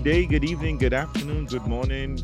[0.00, 2.16] Good day, good evening, good afternoon, good morning,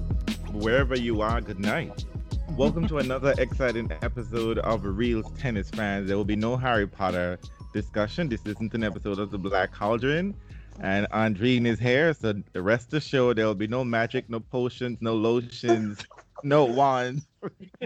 [0.51, 2.07] wherever you are, good night.
[2.53, 6.09] Welcome to another exciting episode of Real Tennis Fans.
[6.09, 7.39] There will be no Harry Potter
[7.75, 8.31] discussion.
[8.31, 10.35] This isn't an episode of the Black Cauldron.
[10.81, 14.31] And Andrine is here, so the rest of the show there will be no magic,
[14.31, 15.99] no potions, no lotions,
[16.43, 17.27] no wands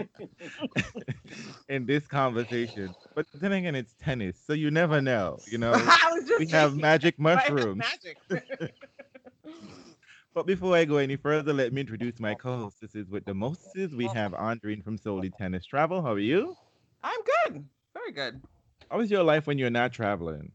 [1.69, 2.93] in this conversation.
[3.13, 5.39] But then again, it's tennis, so you never know.
[5.47, 5.73] You know,
[6.39, 7.83] we have magic mushrooms.
[8.29, 8.73] Magic.
[10.33, 13.93] But before I go any further, let me introduce my co-hostesses with the mostesses.
[13.93, 16.01] We have Andrine from Solely Tennis Travel.
[16.01, 16.55] How are you?
[17.03, 17.65] I'm good.
[17.93, 18.41] Very good.
[18.89, 20.53] How is your life when you're not traveling?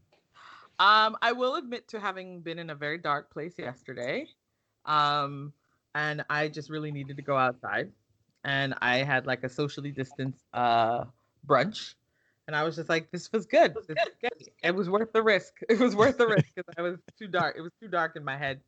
[0.79, 4.27] Um, I will admit to having been in a very dark place yesterday.
[4.85, 5.53] Um,
[5.93, 7.91] and I just really needed to go outside.
[8.43, 11.03] And I had like a socially distanced uh
[11.45, 11.93] brunch.
[12.47, 13.75] And I was just like, this was good.
[13.75, 14.49] This was good.
[14.63, 15.53] It was worth the risk.
[15.69, 17.57] It was worth the risk because I was too dark.
[17.57, 18.61] It was too dark in my head.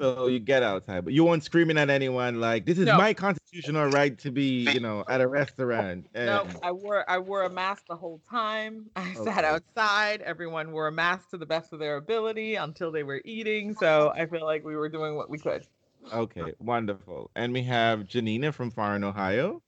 [0.00, 2.96] So you get outside, but you weren't screaming at anyone like, "This is No.
[2.96, 7.42] my constitutional right to be, you know, at a restaurant." No, I wore I wore
[7.42, 8.90] a mask the whole time.
[8.96, 9.30] I Okay.
[9.30, 10.22] sat outside.
[10.22, 13.74] Everyone wore a mask to the best of their ability until they were eating.
[13.74, 15.66] So I feel like we were doing what we could.
[16.12, 17.30] Okay, wonderful.
[17.34, 19.62] And we have Janina from Foreign, Ohio.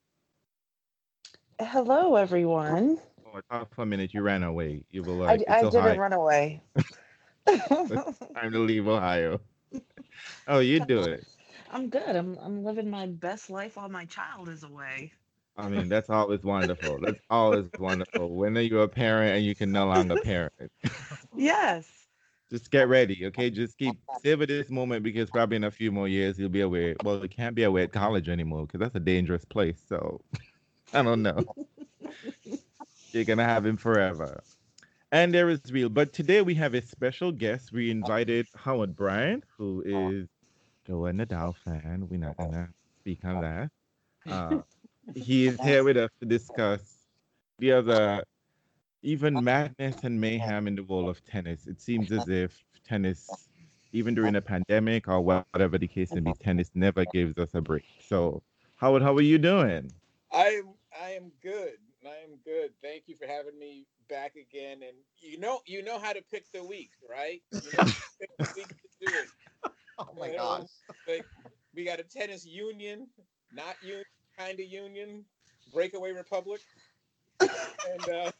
[1.60, 2.98] Hello, everyone.
[3.24, 4.84] Oh, I thought for a minute you ran away.
[4.90, 6.62] You were I, like, d- "It's I didn't run away.
[8.34, 9.40] Time to leave Ohio.
[10.46, 11.26] Oh, you do it.
[11.70, 12.16] I'm good.
[12.16, 15.12] I'm I'm living my best life while my child is away.
[15.56, 17.00] I mean, that's always wonderful.
[17.00, 18.34] That's always wonderful.
[18.36, 20.70] When you're a parent and you can no longer parent.
[21.36, 22.08] Yes.
[22.50, 23.50] Just get ready, okay?
[23.50, 26.94] Just keep savor this moment because probably in a few more years you'll be away.
[27.00, 29.82] Well, you can't be away at college anymore because that's a dangerous place.
[29.86, 30.20] So
[30.92, 31.44] I don't know.
[33.12, 34.42] You're gonna have him forever.
[35.12, 35.90] And there is real.
[35.90, 37.72] But today we have a special guest.
[37.72, 40.28] We invited Howard Bryant, who is
[40.86, 42.08] Joe Nadal fan.
[42.10, 43.70] We're not gonna speak on that.
[44.26, 44.62] Uh,
[45.14, 47.08] he is here with us to discuss
[47.58, 48.22] the other
[49.02, 51.66] even madness and mayhem in the world of tennis.
[51.66, 53.48] It seems as if tennis,
[53.92, 57.60] even during a pandemic or whatever the case may be, tennis never gives us a
[57.60, 57.84] break.
[57.98, 58.42] So,
[58.76, 59.90] Howard, how are you doing?
[60.32, 60.62] I
[60.98, 61.78] I am good.
[62.04, 62.72] I am good.
[62.82, 64.82] Thank you for having me back again.
[64.82, 67.42] And you know you know how to pick the week, right?
[67.62, 67.84] You know
[68.20, 69.28] pick the week to do it.
[69.98, 70.68] Oh my gosh.
[71.06, 71.26] Like
[71.74, 73.08] we got a tennis union,
[73.52, 74.04] not union,
[74.38, 75.24] kind of union,
[75.72, 76.62] breakaway republic.
[77.84, 78.30] And uh,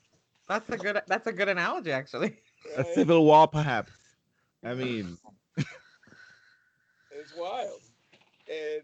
[0.49, 2.39] That's a good that's a good analogy actually.
[2.77, 3.93] A uh, civil war, perhaps.
[4.65, 5.19] I mean,
[7.11, 7.81] it's wild.
[8.49, 8.83] And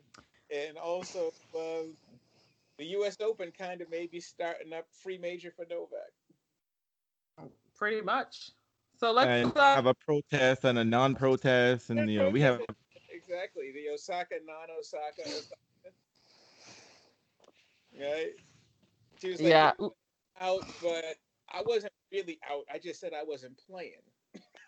[0.54, 1.84] and also uh,
[2.78, 3.16] the U.S.
[3.20, 6.12] Open kind of maybe starting up free major for Novak.
[7.78, 8.50] Pretty much.
[8.98, 12.60] So let's and uh, have a protest and a non-protest, and you know we have
[13.10, 15.22] exactly the Osaka non-Osaka.
[15.22, 15.54] Osaka.
[17.98, 18.32] Right?
[19.20, 19.72] She was like yeah.
[20.40, 21.04] out, but
[21.50, 22.64] I wasn't really out.
[22.72, 24.02] I just said I wasn't playing.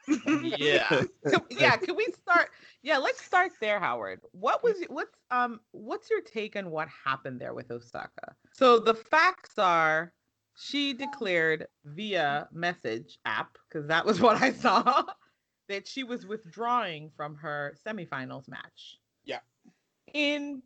[0.57, 0.89] yeah.
[1.29, 2.51] Can- yeah, can we start?
[2.83, 4.21] Yeah, let's start there, Howard.
[4.33, 8.35] What was what's um what's your take on what happened there with Osaka?
[8.53, 10.13] So the facts are
[10.57, 15.05] she declared via message app because that was what I saw
[15.69, 18.99] that she was withdrawing from her semifinals match.
[19.25, 19.39] Yeah.
[20.13, 20.63] In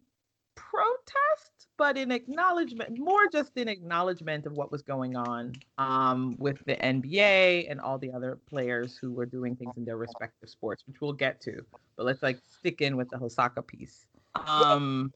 [0.55, 6.65] protest, but in acknowledgement, more just in acknowledgement of what was going on um, with
[6.65, 10.85] the NBA and all the other players who were doing things in their respective sports,
[10.87, 11.65] which we'll get to.
[11.97, 14.07] But let's like stick in with the Osaka piece.
[14.35, 15.13] Um,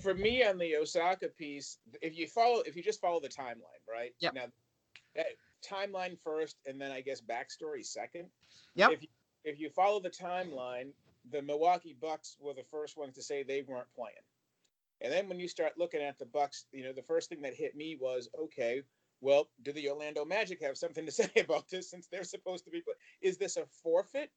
[0.00, 3.82] For me on the Osaka piece, if you follow, if you just follow the timeline,
[3.90, 4.12] right?
[4.20, 4.34] Yep.
[4.34, 4.44] Now,
[5.14, 5.26] that
[5.66, 8.26] timeline first, and then I guess backstory second.
[8.74, 8.92] Yep.
[8.92, 9.08] If you,
[9.44, 10.92] if you follow the timeline,
[11.30, 14.14] the Milwaukee Bucks were the first ones to say they weren't playing.
[15.00, 17.54] And then when you start looking at the Bucks, you know, the first thing that
[17.54, 18.82] hit me was, okay,
[19.20, 22.70] well, do the Orlando Magic have something to say about this since they're supposed to
[22.70, 22.82] be?
[23.20, 24.30] Is this a forfeit,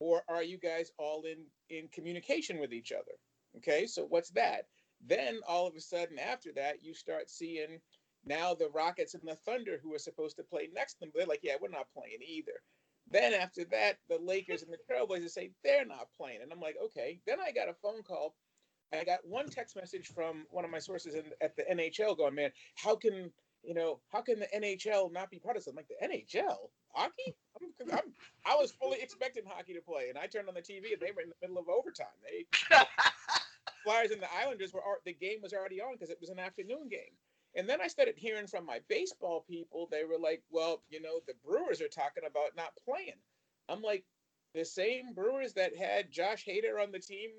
[0.00, 3.12] or are you guys all in in communication with each other?
[3.56, 4.66] Okay, so what's that?
[5.06, 7.80] Then all of a sudden, after that, you start seeing
[8.24, 11.26] now the Rockets and the Thunder, who are supposed to play next to them, they're
[11.26, 12.62] like, yeah, we're not playing either.
[13.10, 16.76] Then after that, the Lakers and the Trailblazers say they're not playing, and I'm like,
[16.82, 17.20] okay.
[17.26, 18.34] Then I got a phone call.
[18.92, 22.34] I got one text message from one of my sources in, at the NHL going,
[22.34, 25.88] man, how can you know how can the NHL not be part of something like
[25.88, 27.34] the NHL hockey?
[27.60, 28.12] I'm, I'm,
[28.46, 31.12] I was fully expecting hockey to play, and I turned on the TV and they
[31.14, 32.06] were in the middle of overtime.
[32.22, 32.46] They
[33.84, 36.88] Flyers and the Islanders were the game was already on because it was an afternoon
[36.88, 37.14] game.
[37.56, 39.88] And then I started hearing from my baseball people.
[39.90, 43.20] They were like, "Well, you know, the Brewers are talking about not playing."
[43.68, 44.04] I'm like,
[44.54, 47.30] the same Brewers that had Josh Hader on the team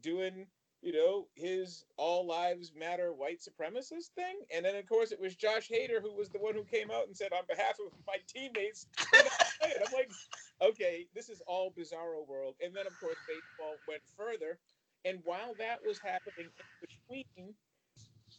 [0.00, 0.46] doing,
[0.82, 4.40] you know, his all lives matter white supremacist thing.
[4.54, 7.06] And then, of course, it was Josh Hader who was the one who came out
[7.06, 10.10] and said, on behalf of my teammates, I'm like,
[10.62, 12.54] okay, this is all bizarro world.
[12.64, 14.58] And then, of course, baseball went further.
[15.04, 16.88] And while that was happening in
[17.26, 17.54] between,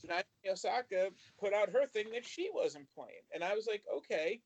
[0.03, 1.09] Naomi Osaka
[1.39, 3.23] put out her thing that she wasn't playing.
[3.33, 4.41] And I was like, okay.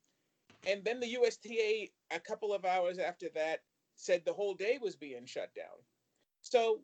[0.67, 3.59] And then the USTA, a couple of hours after that,
[3.95, 5.77] said the whole day was being shut down.
[6.41, 6.79] So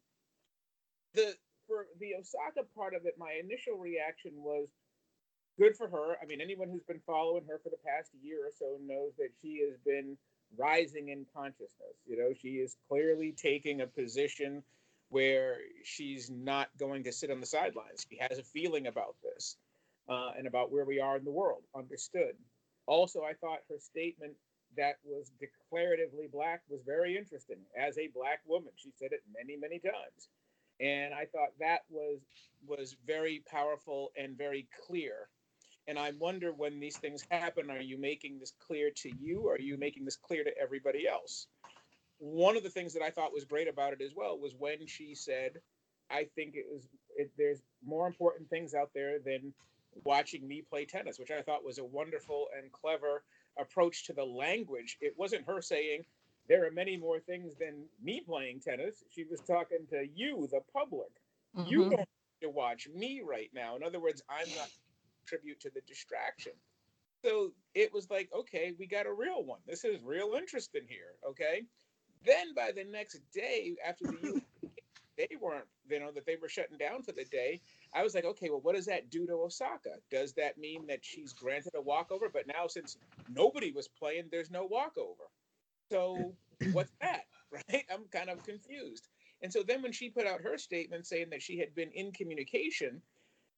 [1.13, 1.35] the
[1.67, 4.69] for the Osaka part of it, my initial reaction was
[5.59, 6.15] good for her.
[6.21, 9.29] I mean, anyone who's been following her for the past year or so knows that
[9.41, 10.17] she has been
[10.57, 11.95] rising in consciousness.
[12.05, 14.63] You know, she is clearly taking a position
[15.11, 18.05] where she's not going to sit on the sidelines.
[18.09, 19.57] She has a feeling about this
[20.09, 21.63] uh, and about where we are in the world.
[21.75, 22.33] Understood.
[22.87, 24.33] Also, I thought her statement
[24.77, 27.57] that was declaratively black was very interesting.
[27.77, 30.29] As a black woman, she said it many, many times,
[30.79, 32.19] and I thought that was
[32.65, 35.27] was very powerful and very clear.
[35.87, 39.55] And I wonder when these things happen, are you making this clear to you, or
[39.55, 41.47] are you making this clear to everybody else?
[42.21, 44.85] One of the things that I thought was great about it as well was when
[44.85, 45.59] she said,
[46.09, 46.87] "I think it was
[47.17, 49.53] it, there's more important things out there than
[50.03, 53.23] watching me play tennis," which I thought was a wonderful and clever
[53.57, 54.97] approach to the language.
[55.01, 56.05] It wasn't her saying,
[56.47, 59.03] there are many more things than me playing tennis.
[59.09, 61.11] She was talking to you, the public.
[61.55, 61.69] Mm-hmm.
[61.69, 62.09] You don't
[62.41, 63.75] to watch me right now.
[63.75, 64.69] In other words, I'm not
[65.25, 66.53] tribute to the distraction.
[67.23, 69.59] So it was like, okay, we got a real one.
[69.67, 71.13] This is real interesting here.
[71.27, 71.63] Okay.
[72.25, 74.41] Then by the next day, after the
[75.17, 77.61] they weren't, you know, that they were shutting down for the day,
[77.93, 79.95] I was like, okay, well, what does that do to Osaka?
[80.09, 82.29] Does that mean that she's granted a walkover?
[82.31, 82.97] But now, since
[83.29, 85.29] nobody was playing, there's no walkover.
[85.91, 86.33] So
[86.71, 87.21] what's that?
[87.51, 87.83] Right?
[87.91, 89.09] I'm kind of confused.
[89.41, 92.13] And so then when she put out her statement saying that she had been in
[92.13, 93.01] communication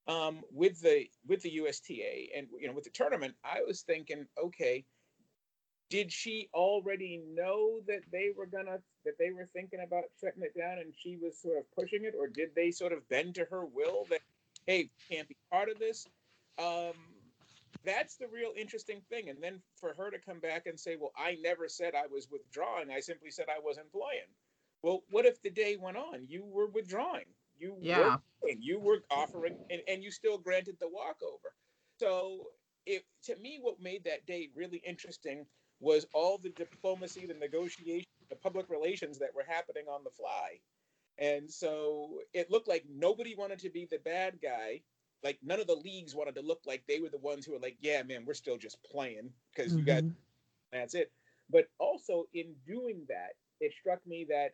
[0.08, 4.26] um, with the with the USTA and you know with the tournament, I was thinking,
[4.44, 4.84] okay,
[5.94, 10.58] did she already know that they were gonna that they were thinking about shutting it
[10.58, 12.16] down and she was sort of pushing it?
[12.18, 14.22] Or did they sort of bend to her will that
[14.66, 16.08] hey can't be part of this?
[16.58, 16.96] Um,
[17.86, 19.30] that's the real interesting thing.
[19.30, 22.28] And then for her to come back and say well i never said i was
[22.32, 22.90] withdrawing.
[22.90, 24.32] I simply said i wasn't playing.
[24.82, 26.26] Well what if the day went on?
[26.28, 27.26] You were withdrawing.
[27.56, 28.18] You yeah.
[28.42, 31.54] were you were offering and, and you still granted the walkover.
[32.00, 32.48] So
[32.88, 35.46] it to me what made that day really interesting
[35.84, 40.60] was all the diplomacy, the negotiation, the public relations that were happening on the fly.
[41.20, 44.82] And so it looked like nobody wanted to be the bad guy.
[45.24, 47.60] Like none of the leagues wanted to look like they were the ones who were
[47.60, 49.80] like, yeah, man, we're still just playing because mm-hmm.
[49.80, 50.14] you got mm-hmm.
[50.72, 51.12] that's it.
[51.50, 54.54] But also in doing that, it struck me that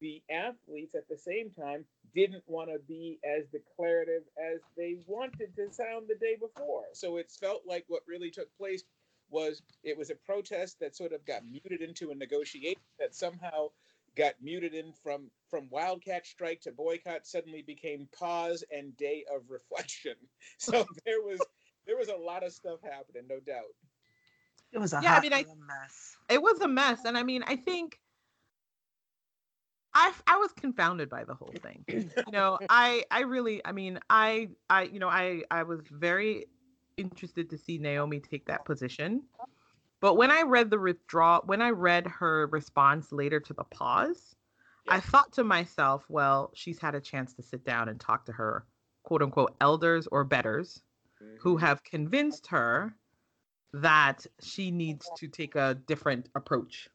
[0.00, 1.84] the athletes at the same time
[2.14, 6.84] didn't want to be as declarative as they wanted to sound the day before.
[6.92, 8.82] So it felt like what really took place
[9.30, 13.68] was it was a protest that sort of got muted into a negotiation that somehow
[14.16, 19.42] got muted in from from wildcat strike to boycott suddenly became pause and day of
[19.48, 20.14] reflection.
[20.58, 21.40] So there was
[21.86, 23.74] there was a lot of stuff happening no doubt.
[24.72, 26.16] It was a yeah i mean I, mess.
[26.28, 27.98] It was a mess and i mean i think
[29.98, 31.82] I, I was confounded by the whole thing.
[31.88, 36.46] You know i i really i mean i i you know i i was very
[36.96, 39.22] interested to see Naomi take that position.
[40.00, 44.34] But when I read the withdraw, when I read her response later to the pause,
[44.86, 44.94] yeah.
[44.94, 48.32] I thought to myself, well, she's had a chance to sit down and talk to
[48.32, 48.64] her
[49.02, 50.82] quote unquote elders or betters
[51.22, 51.36] mm-hmm.
[51.40, 52.94] who have convinced her
[53.72, 56.88] that she needs to take a different approach.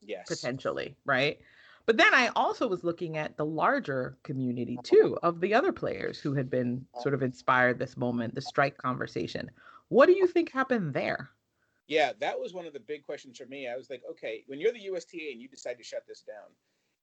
[0.00, 0.26] Yes.
[0.28, 1.38] Potentially, right?
[1.86, 6.18] But then I also was looking at the larger community too of the other players
[6.18, 9.50] who had been sort of inspired this moment, the strike conversation.
[9.88, 11.30] What do you think happened there?
[11.86, 13.68] Yeah, that was one of the big questions for me.
[13.68, 16.54] I was like, okay, when you're the USTA and you decide to shut this down,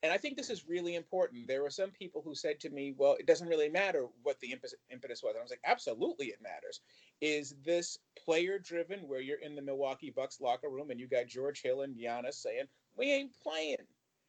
[0.04, 1.48] and I think this is really important.
[1.48, 4.52] There were some people who said to me, well, it doesn't really matter what the
[4.52, 5.34] impetus was.
[5.34, 6.82] And I was like, absolutely, it matters.
[7.22, 11.28] Is this player driven where you're in the Milwaukee Bucks locker room and you got
[11.28, 12.66] George Hill and Giannis saying,
[12.98, 13.78] we ain't playing?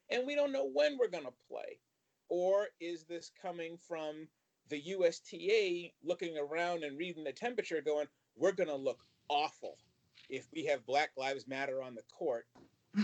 [0.09, 1.79] And we don't know when we're going to play?
[2.29, 4.27] Or is this coming from
[4.69, 9.77] the USTA looking around and reading the temperature going, we're going to look awful
[10.29, 12.45] if we have Black Lives Matter on the court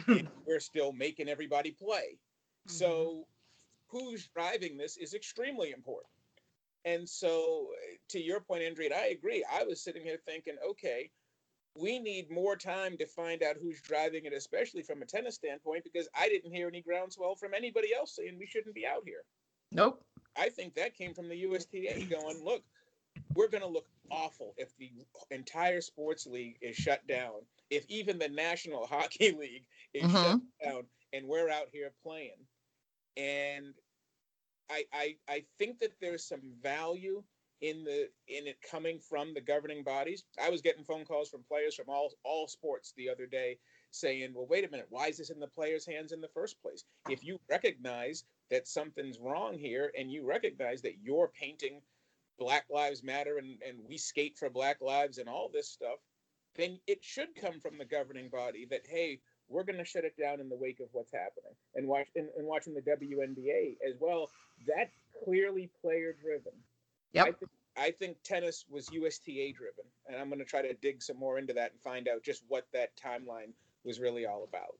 [0.07, 2.17] and we're still making everybody play?
[2.67, 2.71] Mm-hmm.
[2.71, 3.27] So,
[3.87, 6.11] who's driving this is extremely important.
[6.85, 7.67] And so,
[8.09, 9.43] to your point, Andrea, I agree.
[9.51, 11.11] I was sitting here thinking, okay,
[11.75, 15.83] we need more time to find out who's driving it, especially from a tennis standpoint,
[15.83, 19.23] because I didn't hear any groundswell from anybody else saying we shouldn't be out here.
[19.71, 20.03] Nope.
[20.35, 22.63] I think that came from the USTA going, look,
[23.35, 24.91] we're going to look awful if the
[25.31, 30.41] entire sports league is shut down, if even the National Hockey League is shut Mhm.
[30.63, 30.83] down,
[31.13, 32.47] and we're out here playing.
[33.17, 33.73] And
[34.71, 37.23] I, I I think that there's some value
[37.61, 40.23] in the in it coming from the governing bodies.
[40.41, 43.57] I was getting phone calls from players from all all sports the other day
[43.91, 46.61] saying, "Well, wait a minute, why is this in the players' hands in the first
[46.61, 46.83] place?
[47.09, 51.81] If you recognize that something's wrong here and you recognize that you're painting
[52.37, 55.99] Black Lives Matter and and we skate for Black lives and all this stuff,
[56.55, 60.15] then it should come from the governing body that hey, we're going to shut it
[60.17, 63.95] down in the wake of what's happening and watch and, and watching the WNBA as
[63.99, 64.29] well.
[64.67, 66.53] That's clearly player driven.
[67.13, 67.25] Yep.
[67.27, 71.01] I think, I think tennis was USTA driven, and I'm going to try to dig
[71.01, 74.75] some more into that and find out just what that timeline was really all about.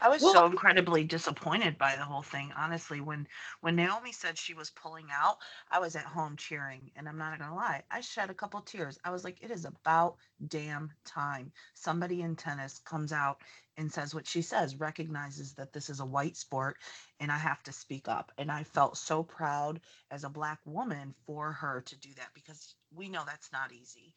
[0.00, 2.52] I was Well- so incredibly disappointed by the whole thing.
[2.56, 3.28] Honestly, when
[3.60, 5.38] when Naomi said she was pulling out,
[5.70, 8.98] I was at home cheering, and I'm not gonna lie, I shed a couple tears.
[9.04, 10.16] I was like, it is about
[10.48, 13.38] damn time somebody in tennis comes out
[13.78, 16.76] and says what she says, recognizes that this is a white sport,
[17.20, 18.30] and I have to speak up.
[18.36, 19.80] And I felt so proud
[20.10, 24.12] as a black woman for her to do that because we know that's not easy.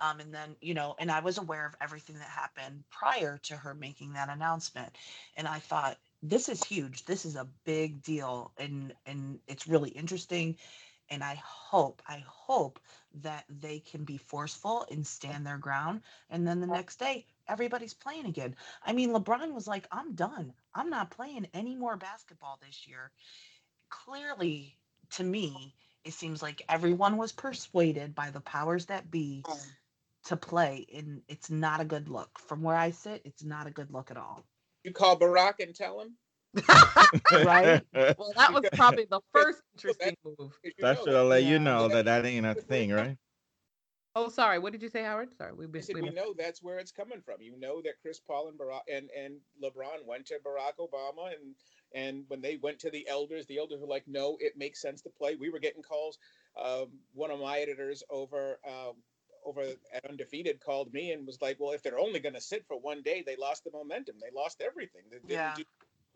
[0.00, 3.56] Um, and then you know, and I was aware of everything that happened prior to
[3.56, 4.90] her making that announcement
[5.36, 7.04] and I thought this is huge.
[7.04, 10.56] This is a big deal, and and it's really interesting.
[11.10, 12.80] And I hope, I hope
[13.22, 16.02] that they can be forceful and stand their ground.
[16.30, 18.56] And then the next day, everybody's playing again.
[18.84, 20.52] I mean, LeBron was like, "I'm done.
[20.74, 23.10] I'm not playing any more basketball this year."
[23.88, 24.76] Clearly,
[25.12, 25.74] to me,
[26.04, 29.44] it seems like everyone was persuaded by the powers that be
[30.26, 32.38] to play, and it's not a good look.
[32.38, 34.44] From where I sit, it's not a good look at all.
[34.84, 36.16] You call Barack and tell him.
[37.32, 37.82] Right?
[37.94, 40.52] well, that was probably the first interesting move.
[40.78, 43.16] That should have let you know that that ain't a thing, right?
[44.14, 44.58] Oh, sorry.
[44.58, 45.36] What did you say, Howard?
[45.36, 47.40] Sorry, we we, said, we we know that's where it's coming from.
[47.40, 51.54] You know that Chris Paul and Barack and, and LeBron went to Barack Obama and
[51.94, 55.02] and when they went to the elders, the elders were like, no, it makes sense
[55.02, 55.36] to play.
[55.36, 56.18] We were getting calls.
[56.60, 58.94] Um, one of my editors over um,
[59.44, 62.66] over at Undefeated called me and was like, well, if they're only going to sit
[62.66, 64.16] for one day, they lost the momentum.
[64.20, 65.02] They lost everything.
[65.10, 65.54] They didn't Yeah.
[65.56, 65.64] do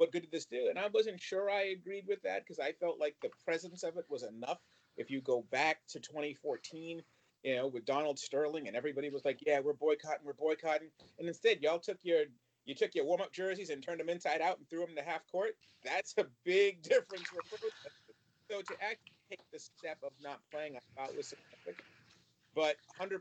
[0.02, 0.66] what good did this do?
[0.68, 3.96] And I wasn't sure I agreed with that because I felt like the presence of
[3.96, 4.58] it was enough.
[4.96, 7.00] If you go back to 2014,
[7.44, 10.88] you know, with Donald Sterling and everybody was like, "Yeah, we're boycotting, we're boycotting,"
[11.20, 12.24] and instead y'all took your
[12.64, 15.02] you took your warm up jerseys and turned them inside out and threw them to
[15.02, 15.52] half court.
[15.84, 17.28] That's a big difference.
[18.50, 21.86] So to actually take the step of not playing, I thought was significant.
[22.56, 23.20] But 100%,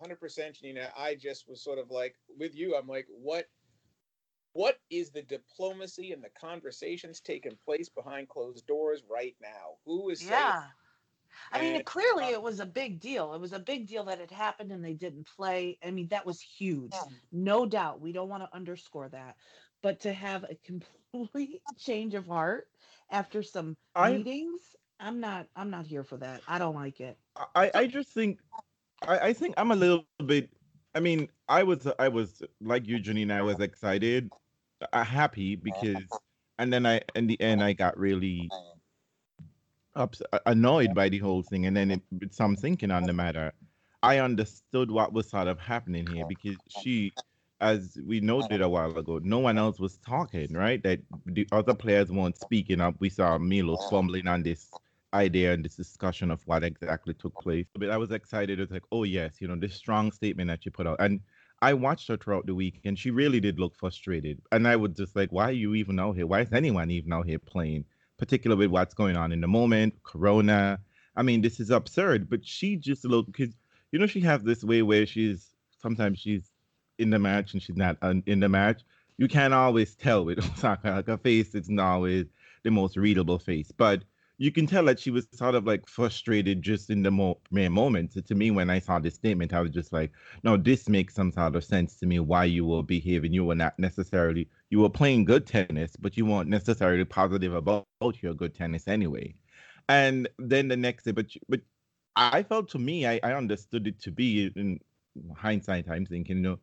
[0.00, 2.76] 100%, Janina, I just was sort of like with you.
[2.76, 3.46] I'm like, what
[4.52, 9.76] what is the diplomacy and the conversations taking place behind closed doors right now?
[9.86, 10.62] Who is saying Yeah.
[11.52, 13.34] I mean, And, it, clearly uh, it was a big deal.
[13.34, 15.78] It was a big deal that it happened and they didn't play.
[15.84, 16.92] I mean, that was huge.
[17.30, 18.00] No doubt.
[18.00, 19.36] We don't want to underscore that.
[19.82, 20.56] But to have a
[21.12, 22.66] complete change of heart
[23.10, 24.60] after some I- meetings,
[24.98, 26.42] I'm not I'm not here for that.
[26.46, 27.16] I don't like it.
[27.54, 28.38] I, I just think
[29.06, 30.50] I, I think I'm a little bit
[30.94, 34.30] I mean, I was I was like you, Janine, I was excited,
[34.92, 35.62] uh, happy uh-huh.
[35.62, 36.20] because
[36.58, 37.50] and then I in the uh-huh.
[37.50, 38.48] end I got really
[39.94, 43.16] ups, annoyed by the whole thing and then it, with some thinking on the uh-huh.
[43.16, 43.52] matter.
[44.02, 47.12] I understood what was sort of happening here because she
[47.60, 50.82] as we noted a while ago, no one else was talking, right?
[50.82, 52.94] That the other players weren't speaking up.
[53.00, 54.70] We saw Milo fumbling on this
[55.12, 57.66] idea and this discussion of what exactly took place.
[57.74, 58.60] But I was excited.
[58.60, 60.96] It's like, oh yes, you know, this strong statement that you put out.
[61.00, 61.20] And
[61.62, 64.40] I watched her throughout the week, and she really did look frustrated.
[64.50, 66.26] And I was just like, why are you even out here?
[66.26, 67.84] Why is anyone even out here playing?
[68.18, 70.80] Particularly with what's going on in the moment, Corona.
[71.16, 72.30] I mean, this is absurd.
[72.30, 73.54] But she just looked because
[73.92, 75.50] you know she has this way where she's
[75.82, 76.50] sometimes she's
[76.98, 78.82] in the match and she's not in the match.
[79.18, 80.90] You can't always tell with Osaka.
[80.96, 82.26] Like her face is not always
[82.62, 84.02] the most readable face, but
[84.40, 88.14] you can tell that she was sort of like frustrated just in the mere moment.
[88.14, 91.14] So to me, when I saw this statement, I was just like, no, this makes
[91.14, 93.34] some sort of sense to me why you were behaving.
[93.34, 97.86] You were not necessarily, you were playing good tennis, but you weren't necessarily positive about,
[98.22, 99.34] your good tennis anyway.
[99.90, 101.60] And then the next day, but, but
[102.16, 104.80] I felt to me, I, I understood it to be in
[105.36, 106.58] hindsight, I'm thinking, you know,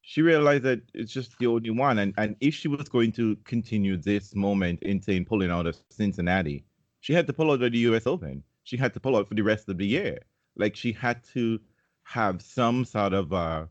[0.00, 1.98] she realized that it's just the only one.
[1.98, 6.64] And, and if she was going to continue this moment in pulling out of Cincinnati,
[7.00, 8.42] she had to pull out of the US Open.
[8.64, 10.18] She had to pull out for the rest of the year.
[10.56, 11.60] Like she had to
[12.02, 13.66] have some sort of uh,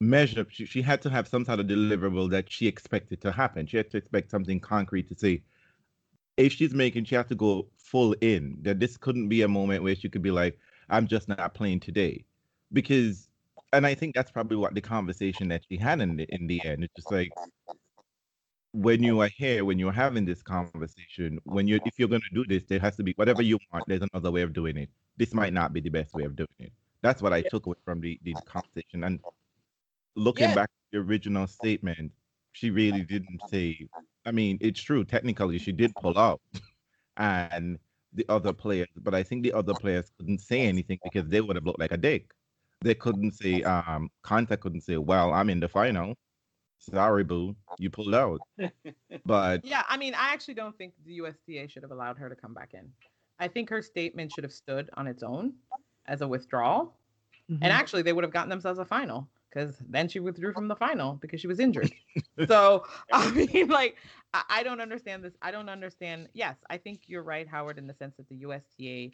[0.00, 0.46] measure.
[0.50, 3.66] She, she had to have some sort of deliverable that she expected to happen.
[3.66, 5.42] She had to expect something concrete to say.
[6.36, 8.58] If she's making, she had to go full in.
[8.62, 10.56] That this couldn't be a moment where she could be like,
[10.88, 12.24] "I'm just not playing today,"
[12.72, 13.28] because,
[13.72, 16.64] and I think that's probably what the conversation that she had in the in the
[16.64, 16.84] end.
[16.84, 17.32] It's just like
[18.78, 22.34] when you are here, when you're having this conversation, when you if you're going to
[22.34, 23.84] do this, there has to be whatever you want.
[23.88, 24.90] There's another way of doing it.
[25.16, 26.72] This might not be the best way of doing it.
[27.02, 29.02] That's what I took away from the, the conversation.
[29.04, 29.20] And
[30.16, 30.54] looking Yeah.
[30.54, 32.12] back the original statement,
[32.52, 33.88] she really didn't say.
[34.24, 35.04] I mean, it's true.
[35.04, 36.40] Technically, she did pull out,
[37.16, 37.78] and
[38.12, 41.56] the other players, but I think the other players couldn't say anything because they would
[41.56, 42.32] have looked like a dick.
[42.82, 43.62] They couldn't say.
[43.62, 46.14] Um, Contact couldn't say, "Well, I'm in the final."
[46.78, 48.40] Sorry, boo, you pulled out.
[49.24, 52.36] But Yeah, I mean, I actually don't think the USTA should have allowed her to
[52.36, 52.90] come back in.
[53.38, 55.54] I think her statement should have stood on its own
[56.06, 56.96] as a withdrawal.
[57.50, 57.58] Mhm.
[57.62, 60.76] And actually, they would have gotten themselves a final because then she withdrew from the
[60.76, 61.90] final because she was injured.
[62.48, 63.96] so, I mean, like,
[64.34, 65.34] I, I don't understand this.
[65.42, 66.28] I don't understand.
[66.34, 69.12] Yes, I think you're right, Howard, in the sense that the USTA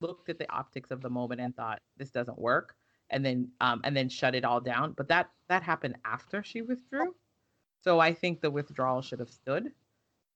[0.00, 2.76] looked at the optics of the moment and thought this doesn't work,
[3.12, 4.92] and then um, and then shut it all down.
[4.94, 7.14] But that that happened after she withdrew.
[7.82, 9.72] So I think the withdrawal should have stood,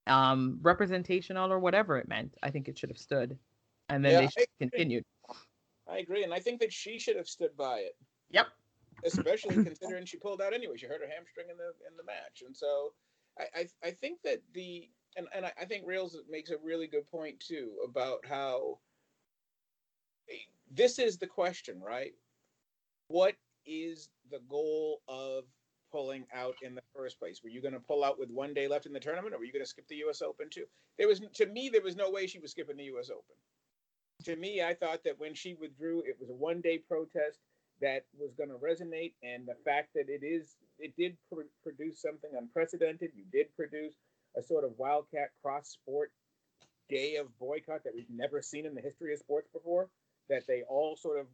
[0.07, 2.37] um, representational or whatever it meant.
[2.43, 3.39] I think it should have stood,
[3.89, 5.05] and then Yeah, they I should have continued.
[5.89, 7.97] I agree, and I think that she should have stood by it,
[8.31, 8.49] Yep.
[9.05, 10.77] especially considering she pulled out anyway.
[10.77, 12.95] She hurt her hamstring in the in the match, and so
[13.39, 16.87] I I, I think that the and and I, I think Rails makes a really
[16.89, 18.81] good point too about how
[20.71, 22.15] this is the question, right?
[23.09, 23.35] What
[23.65, 25.45] is the goal of
[25.93, 27.41] pulling out in the first place?
[27.43, 29.45] Were you going to pull out with one day left in the tournament, or were
[29.45, 30.23] you going to skip the U.S.
[30.23, 30.67] Open too?
[30.99, 33.11] There was, to me, there was no way she was skipping the U.S.
[33.11, 33.37] Open.
[34.25, 37.39] To me, I thought that when she withdrew, it was a one-day protest
[37.81, 42.01] that was going to resonate, and the fact that it is, it did pr- produce
[42.01, 43.11] something unprecedented.
[43.15, 43.95] You did produce
[44.37, 46.11] a sort of wildcat cross-sport
[46.89, 49.89] day of boycott that we've never seen in the history of sports before.
[50.29, 51.27] That they all sort of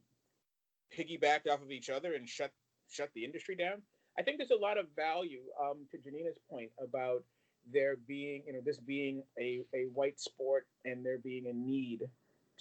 [0.96, 2.50] piggybacked off of each other and shut
[2.90, 3.82] shut the industry down.
[4.18, 7.24] I think there's a lot of value um, to Janina's point about
[7.72, 12.02] there being, you know, this being a, a white sport and there being a need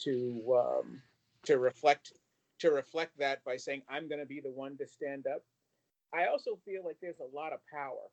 [0.03, 1.01] to um,
[1.43, 2.13] to reflect
[2.59, 5.43] to reflect that by saying I'm going to be the one to stand up.
[6.13, 8.09] I also feel like there's a lot of power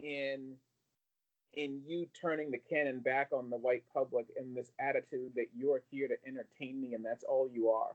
[0.00, 0.54] in
[1.54, 5.82] in you turning the cannon back on the white public and this attitude that you're
[5.90, 7.92] here to entertain me and that's all you are.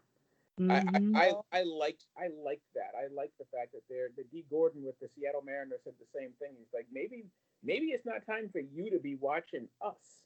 [0.62, 1.16] Mhm.
[1.16, 2.92] I, I, I liked I liked that.
[2.98, 6.20] I liked the fact that they're the Dee Gordon with the Seattle Mariners said the
[6.20, 6.56] same thing.
[6.58, 7.26] He's like maybe
[7.64, 10.24] maybe it's not time for you to be watching us.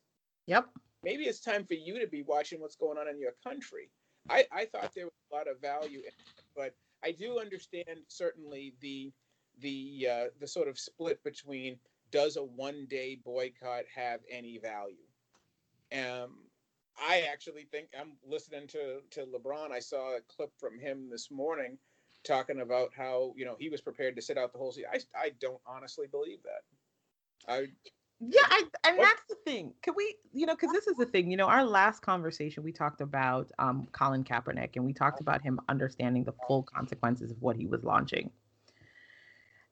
[0.48, 0.69] Yep.
[1.04, 3.89] Maybe it's time for you to be watching what's going on in your country.
[4.30, 8.00] I, I thought there was a lot of value in it, but I do understand
[8.08, 9.13] certainly the
[9.60, 11.78] the uh, the sort of split between
[12.12, 14.95] does a one day boycott have any value?
[15.93, 16.44] Um,
[16.97, 19.71] I actually think I'm listening to to LeBron.
[19.71, 21.77] I saw a clip from him this morning
[22.23, 24.89] talking about how you know he was prepared to sit out the whole season.
[24.93, 27.51] I I don't honestly believe that.
[27.51, 27.67] I
[28.19, 29.73] Yeah, I, and What- that's the thing.
[29.81, 31.29] Can we, you know, because this is the thing.
[31.29, 35.41] You know, our last conversation, we talked about um, Colin Kaepernick, and we talked about
[35.41, 38.31] him understanding the full consequences of what he was launching.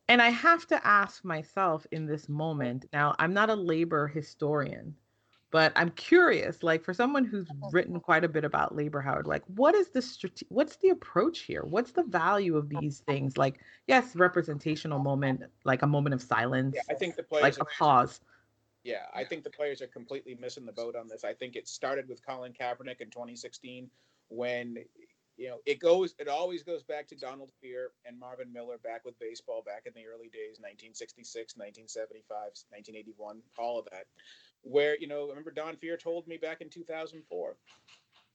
[0.09, 2.85] And I have to ask myself in this moment.
[2.91, 4.95] Now, I'm not a labor historian,
[5.53, 6.63] but I'm curious.
[6.63, 10.01] Like for someone who's written quite a bit about labor, Howard, like what is the
[10.01, 11.61] strate- What's the approach here?
[11.63, 13.37] What's the value of these things?
[13.37, 17.57] Like, yes, representational moment, like a moment of silence, yeah, I think the players like
[17.59, 18.19] a pause.
[18.83, 21.23] Yeah, I think the players are completely missing the boat on this.
[21.23, 23.91] I think it started with Colin Kaepernick in 2016
[24.29, 24.77] when
[25.37, 29.05] you know it goes it always goes back to Donald Fehr and Marvin Miller back
[29.05, 32.25] with baseball back in the early days 1966, 1975,
[32.73, 34.05] 1981, all of that.
[34.63, 37.57] Where, you know, remember Don Fehr told me back in 2004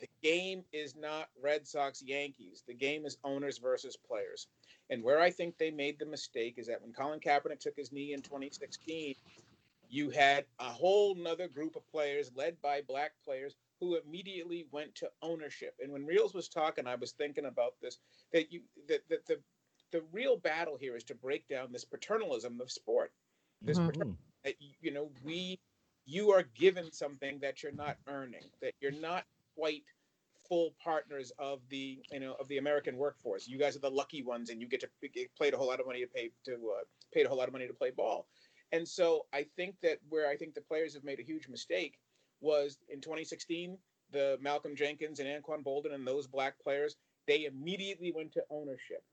[0.00, 2.62] the game is not Red Sox Yankees.
[2.66, 4.46] The game is owners versus players.
[4.90, 7.90] And where I think they made the mistake is that when Colin Kaepernick took his
[7.92, 9.16] knee in 2016,
[9.88, 14.94] you had a whole nother group of players led by black players who immediately went
[14.96, 15.74] to ownership.
[15.80, 17.98] And when Reels was talking, I was thinking about this
[18.32, 19.42] that you that, that the
[19.90, 23.12] the real battle here is to break down this paternalism of sport.
[23.62, 23.86] This Mhm.
[23.86, 25.58] patern- that you know we
[26.08, 29.82] you are given something that you're not earning, that you're not quite
[30.48, 33.46] full partners of the you know of the American workforce.
[33.46, 34.88] You guys are the lucky ones, and you get to
[35.36, 37.52] play a whole lot of money to pay to uh, paid a whole lot of
[37.52, 38.26] money to play ball.
[38.72, 41.98] And so I think that where I think the players have made a huge mistake
[42.40, 43.76] was in 2016,
[44.10, 49.04] the Malcolm Jenkins and Anquan Boldin and those black players they immediately went to ownership.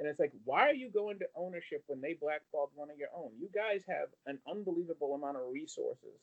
[0.00, 3.10] And it's like, why are you going to ownership when they blackballed one of your
[3.14, 3.30] own?
[3.38, 6.18] You guys have an unbelievable amount of resources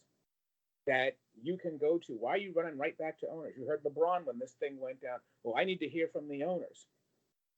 [0.87, 2.13] that you can go to.
[2.13, 3.53] Why are you running right back to owners?
[3.57, 5.19] You heard LeBron when this thing went down.
[5.43, 6.87] Well, I need to hear from the owners.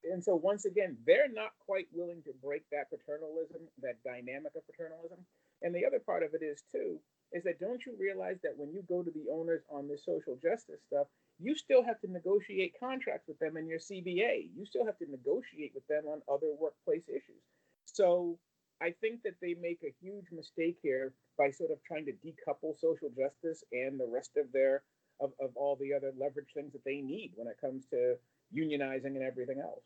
[0.03, 4.65] And so once again, they're not quite willing to break that paternalism, that dynamic of
[4.65, 5.19] paternalism.
[5.61, 6.99] And the other part of it is too,
[7.33, 10.37] is that don't you realize that when you go to the owners on this social
[10.41, 14.49] justice stuff, you still have to negotiate contracts with them in your CBA.
[14.55, 17.43] You still have to negotiate with them on other workplace issues.
[17.85, 18.39] So
[18.81, 22.79] I think that they make a huge mistake here by sort of trying to decouple
[22.79, 24.83] social justice and the rest of their
[25.21, 28.15] of, of all the other leverage things that they need when it comes to
[28.55, 29.83] unionizing and everything else.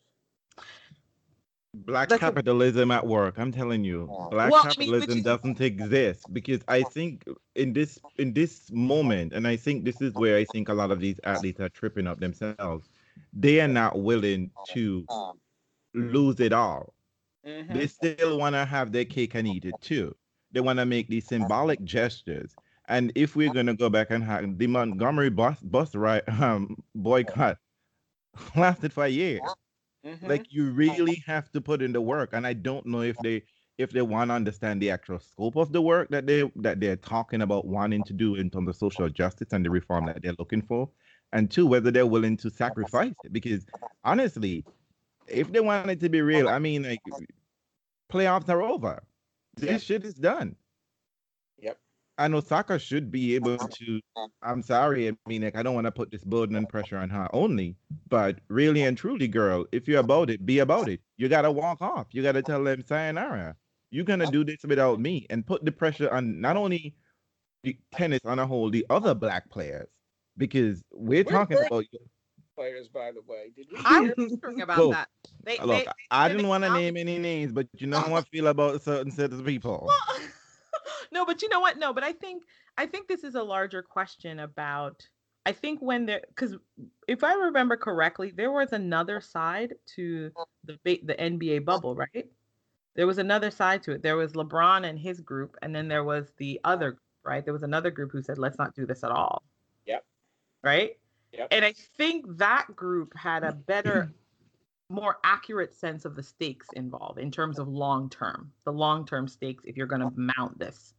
[1.74, 3.36] Black That's a- capitalism at work.
[3.36, 7.24] I'm telling you, black Well, I mean, but capitalism doesn't exist because I think
[7.56, 10.92] in this in this moment, and I think this is where I think a lot
[10.92, 12.88] of these athletes are tripping up themselves.
[13.32, 15.40] They are not willing to um,
[15.94, 16.94] lose it all.
[17.44, 17.70] Mhm.
[17.70, 20.16] They still want to have their cake and eat it too.
[20.52, 22.56] They want to make these symbolic gestures.
[22.88, 26.76] And if we're going to go back and have the Montgomery bus bus ride um,
[26.94, 27.58] boycott
[28.56, 29.42] lasted for a year
[30.04, 30.26] Mhm.
[30.26, 33.42] like you really have to put in the work and i don't know if they
[33.78, 36.96] if they want to understand the actual scope of the work that they that they're
[36.96, 40.34] talking about wanting to do in terms of social justice and the reform that they're
[40.38, 40.90] looking for
[41.32, 43.66] and two whether they're willing to sacrifice it because
[44.04, 44.66] honestly
[45.28, 47.20] if they want it to be real i mean like uh-huh.
[48.12, 49.02] playoffs are over
[49.56, 49.80] this Yep.
[49.80, 50.56] shit is done
[51.58, 51.78] Yep.
[52.18, 53.68] and osaka should be able uh-huh.
[53.72, 54.00] to
[54.42, 57.10] i'm sorry i mean like i don't want to put this burden and pressure on
[57.10, 57.76] her only
[58.08, 61.00] but really and truly, girl, if you're about it, be about it.
[61.16, 62.06] You gotta walk off.
[62.12, 63.56] You gotta tell them sayonara.
[63.90, 66.94] You're gonna do this without me and put the pressure on not only
[67.62, 69.88] the tennis on a whole, the other black players.
[70.36, 71.84] Because we're We're talking about
[72.54, 73.50] players, by the way.
[73.54, 74.14] Did we I'm hear?
[74.18, 75.08] wondering about Look, that.
[75.42, 78.08] They, look, they, I didn't want to name any names, but you know oh.
[78.08, 79.84] how I feel about certain set of people.
[79.86, 80.20] Well,
[81.12, 81.78] no, but you know what?
[81.78, 82.44] No, but I think
[82.76, 85.06] I think this is a larger question about.
[85.46, 86.56] I think when there, because
[87.06, 90.30] if I remember correctly, there was another side to
[90.64, 92.26] the the NBA bubble, right?
[92.96, 94.02] There was another side to it.
[94.02, 97.44] There was LeBron and his group, and then there was the other, group, right?
[97.44, 99.42] There was another group who said, "Let's not do this at all."
[99.84, 100.04] Yep.
[100.62, 100.96] Right.
[101.36, 101.48] Yep.
[101.50, 104.12] And I think that group had a better,
[104.88, 109.26] more accurate sense of the stakes involved in terms of long term, the long term
[109.26, 110.94] stakes if you're going to mount this.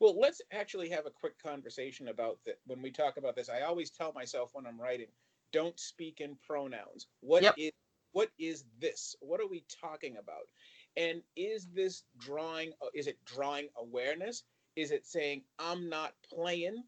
[0.00, 2.58] Well, let's actually have a quick conversation about that.
[2.66, 5.06] When we talk about this, I always tell myself when I'm writing,
[5.52, 7.06] don't speak in pronouns.
[7.20, 7.74] What is Yep.
[8.12, 9.16] what is this?
[9.20, 10.48] What are we talking about?
[10.96, 12.72] And is this drawing?
[12.94, 14.44] Is it drawing awareness?
[14.76, 16.82] Is it saying I'm not playing?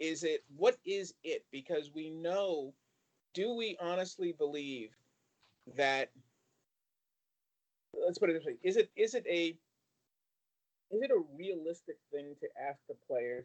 [0.00, 1.44] Is it what is it?
[1.52, 2.74] Because we know.
[3.34, 4.90] Do we honestly believe
[5.76, 6.10] that?
[7.94, 9.56] Let's put it this way: Is it is it a
[10.90, 13.44] is it a realistic thing to ask the players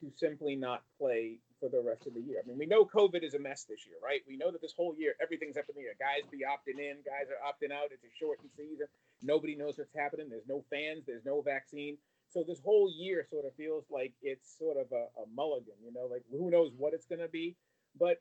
[0.00, 2.40] to simply not play for the rest of the year?
[2.44, 4.20] I mean, we know COVID is a mess this year, right?
[4.28, 5.96] We know that this whole year everything's up in the air.
[5.98, 7.90] Guys be opting in, guys are opting out.
[7.90, 8.86] It's a shortened season.
[9.22, 10.28] Nobody knows what's happening.
[10.28, 11.04] There's no fans.
[11.06, 11.96] There's no vaccine.
[12.30, 15.92] So this whole year sort of feels like it's sort of a, a mulligan, you
[15.92, 17.56] know, like who knows what it's going to be.
[17.98, 18.18] But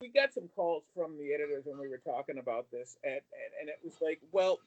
[0.00, 3.52] we got some calls from the editors when we were talking about this, and, and,
[3.60, 4.58] and it was like, well,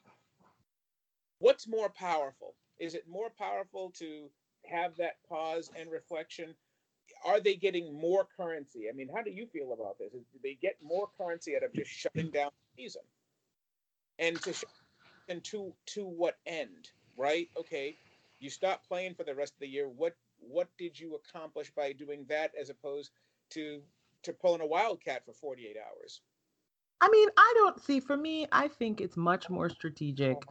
[1.40, 2.56] what's more powerful?
[2.80, 4.30] Is it more powerful to
[4.66, 6.54] have that pause and reflection?
[7.26, 8.88] Are they getting more currency?
[8.90, 10.12] I mean, how do you feel about this?
[10.12, 13.02] Do they get more currency out of just shutting down the season?
[14.20, 14.54] And to
[15.28, 16.90] and to to what end?
[17.18, 17.50] Right?
[17.58, 17.98] Okay,
[18.44, 19.90] you stop playing for the rest of the year.
[19.90, 23.12] What what did you accomplish by doing that as opposed
[23.52, 23.84] to
[24.24, 26.22] to pulling a wildcat for 48 hours?
[27.02, 30.48] I mean, I don't see, for me, I think it's much more strategic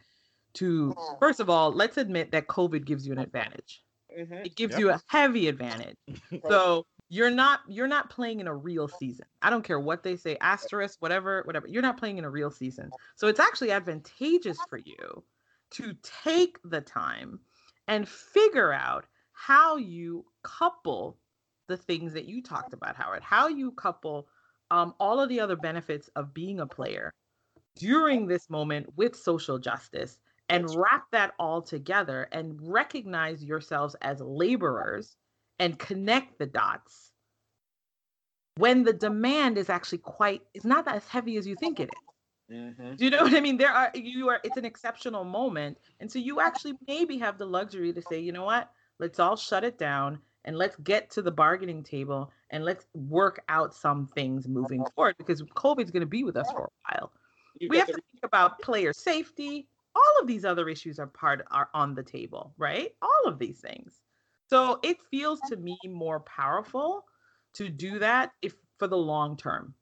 [0.55, 3.85] to, first of all, let's admit that COVID gives you an advantage.
[4.15, 4.79] hmm It gives Yep.
[4.79, 5.97] you a heavy advantage.
[6.49, 9.27] So you're not you're not playing in a real season.
[9.43, 11.69] I don't care what they say, asterisk, whatever, whatever.
[11.69, 12.95] You're not playing in a real season.
[13.17, 15.25] So it's actually advantageous for you
[15.73, 17.41] to take the time
[17.93, 21.19] and figure out how you couple
[21.69, 23.23] the things that you talked about, Howard.
[23.23, 24.29] How you couple
[24.71, 27.13] um, all of the other benefits of being a player
[27.77, 34.23] during this moment with social justice and wrap that all together and recognize yourselves as
[34.23, 35.15] laborers
[35.59, 37.13] and connect the dots
[38.57, 42.12] when the demand is actually quite it's not as heavy as you think it is
[42.53, 45.79] hmm do you know what i mean there are you are it's an exceptional moment
[46.01, 49.37] and so you actually maybe have the luxury to say you know what let's all
[49.37, 54.07] shut it down and let's get to the bargaining table and let's work out some
[54.07, 57.13] things moving forward because COVID's going to be with us for a while.
[57.59, 59.69] You've we have the- to think about player safety.
[59.95, 62.95] All of these other issues are part are on the table, right?
[63.03, 64.01] All of these things.
[64.49, 67.07] So it feels to me more powerful
[67.55, 69.75] to do that if for the long term.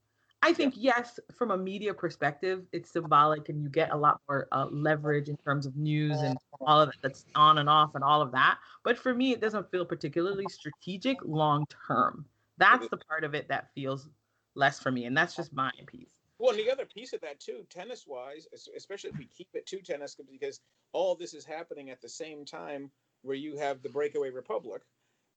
[0.42, 4.48] I think yes, from a media perspective, it's symbolic, and you get a lot more
[4.52, 8.02] uh, leverage in terms of news and all of that that's on and off and
[8.02, 8.58] all of that.
[8.82, 12.24] But for me, it doesn't feel particularly strategic long term.
[12.56, 14.08] That's the part of it that feels
[14.54, 16.08] less for me, and that's just my piece.
[16.38, 19.66] Well, and the other piece of that too, tennis wise, especially if we keep it
[19.66, 20.60] to tennis, because
[20.92, 22.90] all this is happening at the same time
[23.22, 24.82] where you have the breakaway republic,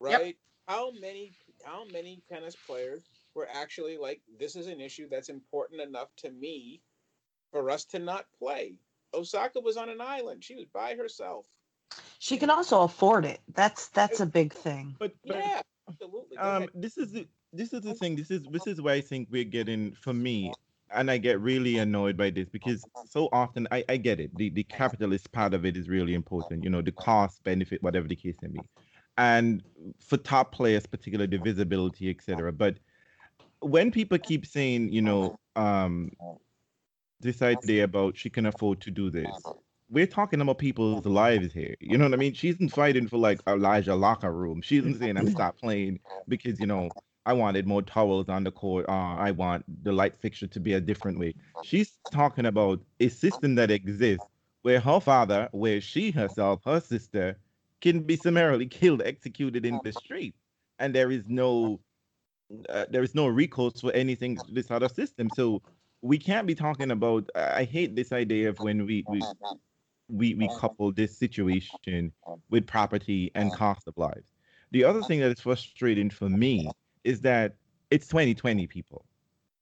[0.01, 0.21] Yep.
[0.21, 0.37] right?
[0.67, 1.33] How many
[1.65, 3.03] how many tennis players
[3.35, 6.81] were actually like, this is an issue that's important enough to me
[7.51, 8.75] for us to not play?
[9.13, 11.45] Osaka was on an island; she was by herself.
[12.19, 13.41] She can also afford it.
[13.53, 14.95] That's that's a big thing.
[14.97, 16.37] But, but Yeah, absolutely.
[16.37, 16.69] Go um, ahead.
[16.73, 18.15] this is the, this is the thing.
[18.15, 20.51] This is this is why I think we're getting for me,
[20.91, 24.35] and I get really annoyed by this because so often I, I get it.
[24.37, 26.63] The the capitalist part of it is really important.
[26.63, 28.61] You know, the cost, benefit, whatever the case may be,
[29.17, 29.61] and
[29.99, 32.51] for top players, particularly the visibility, etc.
[32.51, 32.77] But
[33.63, 36.11] when people keep saying, you know, um,
[37.19, 39.53] this idea about she can afford to do this,
[39.89, 41.75] we're talking about people's lives here.
[41.79, 42.33] You know what I mean?
[42.33, 44.61] She isn't fighting for like Elijah locker room.
[44.61, 46.89] She isn't saying I'm stop playing because you know
[47.25, 48.85] I wanted more towels on the court.
[48.89, 51.35] Uh, I want the light fixture to be a different way.
[51.61, 54.27] She's talking about a system that exists
[54.63, 57.37] where her father, where she herself, her sister,
[57.81, 60.35] can be summarily killed, executed in the street,
[60.79, 61.79] and there is no
[62.69, 65.29] uh, there is no recourse for anything this other system.
[65.29, 65.61] So
[66.01, 67.29] we can't be talking about.
[67.35, 69.21] I I hate this idea of when we we
[70.09, 72.13] we, we couple this situation
[72.49, 74.33] with property and cost of lives.
[74.71, 77.57] The other thing that is frustrating for me is that
[77.91, 79.05] it's 2020 people.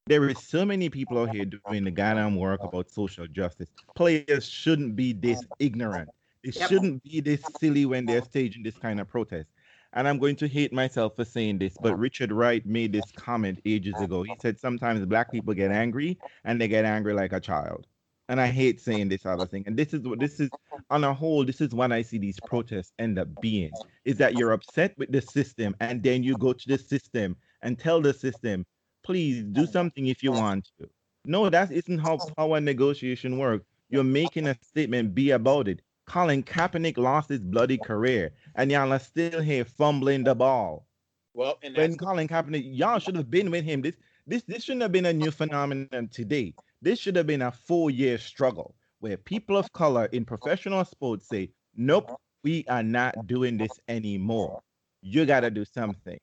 [0.08, 3.72] There is so many people out here doing the goddamn work about social justice.
[3.96, 6.12] Players shouldn't be this ignorant.
[6.44, 6.70] They Yep.
[6.70, 9.51] shouldn't be this silly when they're staging this kind of protest.
[9.94, 11.98] And I'm going to hate myself for saying this, but uh-huh.
[11.98, 14.24] Richard Wright made this comment ages ago.
[14.24, 17.88] He said sometimes black people get angry and they get angry like a child.
[18.30, 19.66] And I hate saying this other thing.
[19.68, 20.50] And this is what this is
[20.90, 23.72] on a whole, this is what I see these protests end up being
[24.06, 27.78] is that you're upset with the system and then you go to the system and
[27.78, 28.66] tell the system,
[29.04, 30.90] please do something if you want to.
[31.26, 33.66] No, that isn't how power negotiation works.
[33.90, 35.82] You're making a statement, be about it.
[36.06, 40.88] Colin Kaepernick lost his bloody career, and y'all are still here fumbling the ball.
[41.34, 43.82] Well, and When Colin Kaepernick, y'all should have been with him.
[43.82, 43.96] This
[44.28, 46.54] this this shouldn't have been a new phenomenon today.
[46.82, 51.52] This should have been a four-year struggle where people of color in professional sports say,
[51.76, 52.12] "Nope,
[52.44, 54.62] we are not doing this anymore.
[55.02, 56.20] You got to do something."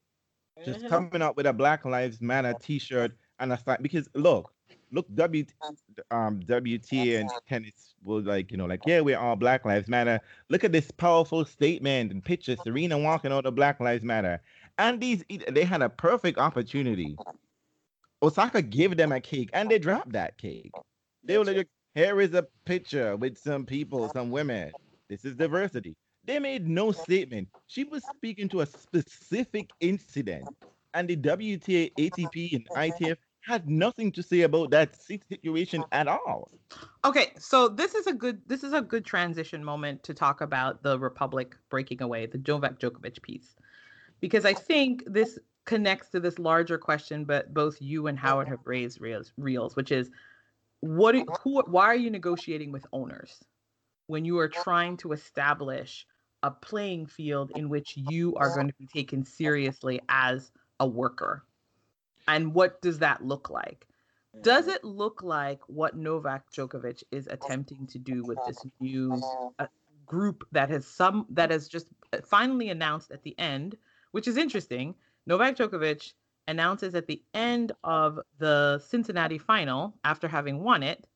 [0.65, 4.53] Just coming up with a Black Lives Matter T-shirt and a sign because look,
[4.93, 5.45] look, W
[6.11, 10.21] um WTA and tennis was like you know like yeah we're all Black Lives Matter.
[10.49, 14.41] Look at this powerful statement and picture Serena walking out of Black Lives Matter,
[14.79, 17.21] and these they had a perfect opportunity.
[18.23, 20.73] Osaka gave them a cake and they dropped that cake.
[21.23, 24.73] They were like, here is a picture with some people, some women.
[25.09, 25.97] This is diversity.
[26.25, 27.49] They made no statement.
[27.67, 30.49] She was speaking to a specific incident,
[30.95, 33.17] and the WTA, ATP, and ITF
[33.49, 36.51] had nothing to say about that situation at all.
[37.05, 40.83] Okay, so this is a good this is a good transition moment to talk about
[40.83, 43.57] the Republic breaking away, the Novak Djokovic piece,
[44.21, 48.61] because I think this connects to this larger question, but both you and Howard have
[48.65, 50.11] raised reels, reels which is
[50.81, 53.43] what who why are you negotiating with owners
[54.09, 56.07] when you are trying to establish
[56.43, 61.45] a playing field in which you are going to be taken seriously as a worker,
[62.29, 63.87] and what does that look like?
[64.43, 69.21] Does it look like what Novak Djokovic is attempting to do with this new
[69.59, 69.67] uh,
[70.07, 73.77] group that has some that has just uh, finally announced at the end,
[74.13, 74.95] which is interesting.
[75.27, 76.13] Novak Djokovic
[76.49, 81.07] announces at the end of the Cincinnati final after having won it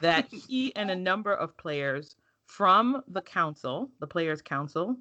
[0.00, 4.96] that he and a number of players from the council, the players council,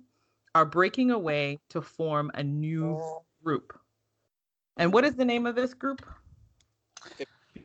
[0.53, 3.01] are breaking away to form a new
[3.43, 3.78] group.
[4.79, 6.05] And what is the name of this group?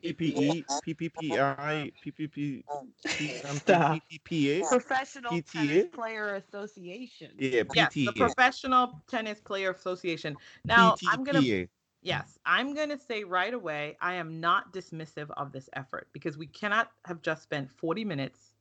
[0.03, 2.63] PPE, PPPI, PPP.
[3.07, 4.67] PPPA.
[4.67, 5.51] Professional PTA?
[5.51, 7.31] Tennis Player Association.
[7.37, 10.35] Yeah, Yes, the Professional Tennis Player Association.
[10.65, 11.69] Now, I'm gonna PTPA.
[12.01, 16.47] yes, I'm gonna say right away, I am not dismissive of this effort because we
[16.47, 18.51] cannot have just spent 40 minutes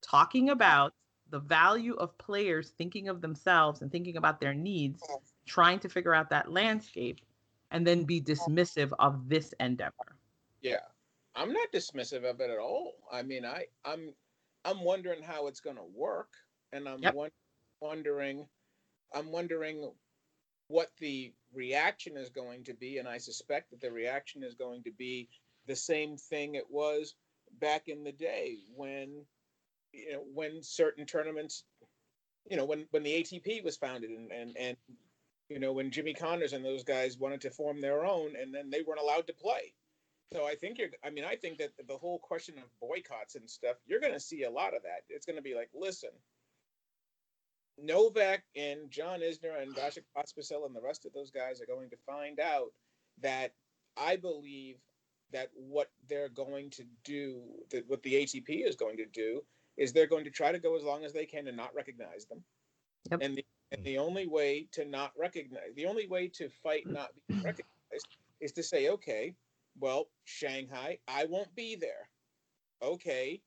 [0.00, 0.94] talking about
[1.30, 5.02] the value of players thinking of themselves and thinking about their needs,
[5.46, 7.20] trying to figure out that landscape
[7.70, 10.16] and then be dismissive of this endeavor.
[10.60, 10.80] Yeah.
[11.34, 12.94] I'm not dismissive of it at all.
[13.12, 14.14] I mean, I I'm
[14.64, 16.32] I'm wondering how it's going to work
[16.72, 17.12] and I'm Yep.
[17.12, 17.30] won-
[17.80, 18.48] wondering
[19.14, 19.92] I'm wondering
[20.68, 24.82] what the reaction is going to be and I suspect that the reaction is going
[24.84, 25.28] to be
[25.66, 27.14] the same thing it was
[27.60, 29.26] back in the day when
[29.92, 31.64] you know when certain tournaments
[32.50, 34.76] you know when when the ATP was founded and and and
[35.48, 38.70] you know when Jimmy Connors and those guys wanted to form their own and then
[38.70, 39.72] they weren't allowed to play
[40.32, 43.48] so I think you're I mean I think that the whole question of boycotts and
[43.48, 46.10] stuff you're going to see a lot of that it's going to be like listen
[47.80, 51.90] Novak and John Isner and Vasek Pospisil and the rest of those guys are going
[51.90, 52.72] to find out
[53.22, 53.52] that
[53.96, 54.76] I believe
[55.32, 59.42] that what they're going to do, that what the ATP is going to do,
[59.76, 62.26] is they're going to try to go as long as they can and not recognize
[62.26, 62.42] them.
[63.10, 63.20] Yep.
[63.22, 63.84] And the and mm.
[63.84, 66.92] the only way to not recognize, the only way to fight mm.
[66.92, 68.06] not being recognized
[68.40, 69.34] is to say, okay,
[69.78, 72.08] well, Shanghai, I won't be there.
[72.82, 73.40] Okay,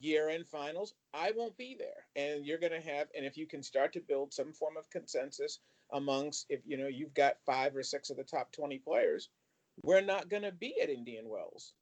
[0.00, 2.06] year end finals, I won't be there.
[2.16, 4.88] And you're going to have, and if you can start to build some form of
[4.90, 5.60] consensus
[5.92, 9.30] amongst, if you know, you've got five or six of the top 20 players,
[9.82, 11.72] we're not going to be at Indian Wells.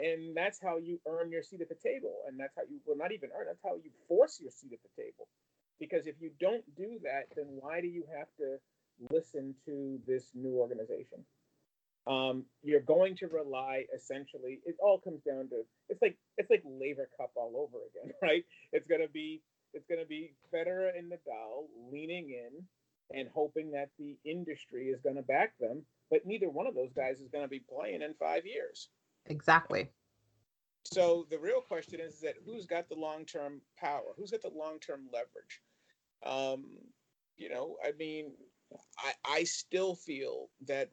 [0.00, 2.14] And that's how you earn your seat at the table.
[2.28, 4.78] And that's how you, well, not even earn, that's how you force your seat at
[4.82, 5.26] the table.
[5.78, 8.56] Because if you don't do that, then why do you have to
[9.10, 11.24] listen to this new organization?
[12.06, 14.60] Um, you're going to rely essentially.
[14.64, 18.44] It all comes down to it's like it's like Laver Cup all over again, right?
[18.72, 19.42] It's gonna be
[19.74, 22.62] it's gonna be Federer and Nadal leaning in
[23.18, 27.20] and hoping that the industry is gonna back them, but neither one of those guys
[27.20, 28.88] is gonna be playing in five years.
[29.26, 29.90] Exactly.
[30.84, 34.14] So the real question is that who's got the long term power?
[34.16, 35.60] Who's got the long term leverage?
[36.24, 36.64] Um,
[37.36, 38.32] you know, I mean,
[38.98, 40.90] I, I still feel that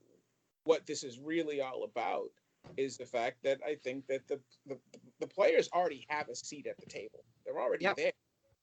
[0.64, 2.30] what this is really all about
[2.78, 4.78] is the fact that I think that the the,
[5.20, 7.24] the players already have a seat at the table.
[7.46, 7.98] They're already Yep.
[7.98, 8.12] there,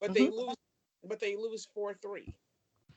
[0.00, 0.56] but they lose.
[1.04, 2.34] But they lose four three.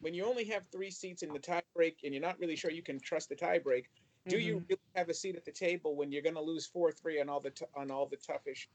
[0.02, 2.72] When you only have three seats in the tie break, and you're not really sure
[2.72, 3.90] you can trust the tie break,
[4.28, 6.92] do you really have a seat at the table when you're going to lose four
[6.92, 8.68] three on all the t- on all the tough issues?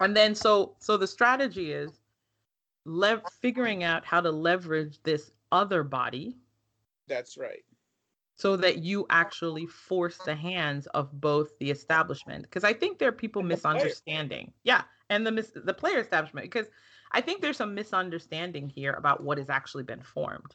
[0.00, 2.01] And then so so the strategy is
[2.84, 6.36] lev- figuring out how to leverage this other body
[7.08, 7.62] That's right.
[8.34, 13.08] so that you actually force the hands of both the establishment because i think there
[13.08, 13.74] are people And the player.
[13.74, 16.68] misunderstanding yeah and the mis- the player establishment because
[17.12, 20.54] i think there's some misunderstanding here about what has actually been formed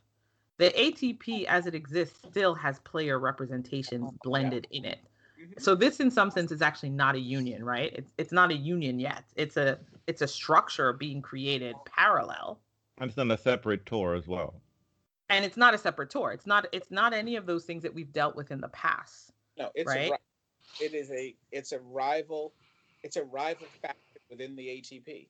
[0.58, 5.00] the atp as it exists still has player representations blended in it.
[5.48, 5.62] Mm-hmm.
[5.62, 8.56] so this in some sense is actually not a union right it's, it's not a
[8.56, 12.60] union yet it's a it's a structure being created parallel
[12.98, 14.56] And it's on a separate tour as well.
[15.30, 17.94] and it's not a separate tour it's not it's not any of those things that
[17.94, 20.12] we've dealt with in the past No, it's Right?
[20.12, 22.54] a it is a it's a rival
[23.04, 25.28] it's a rival factor within the ATP.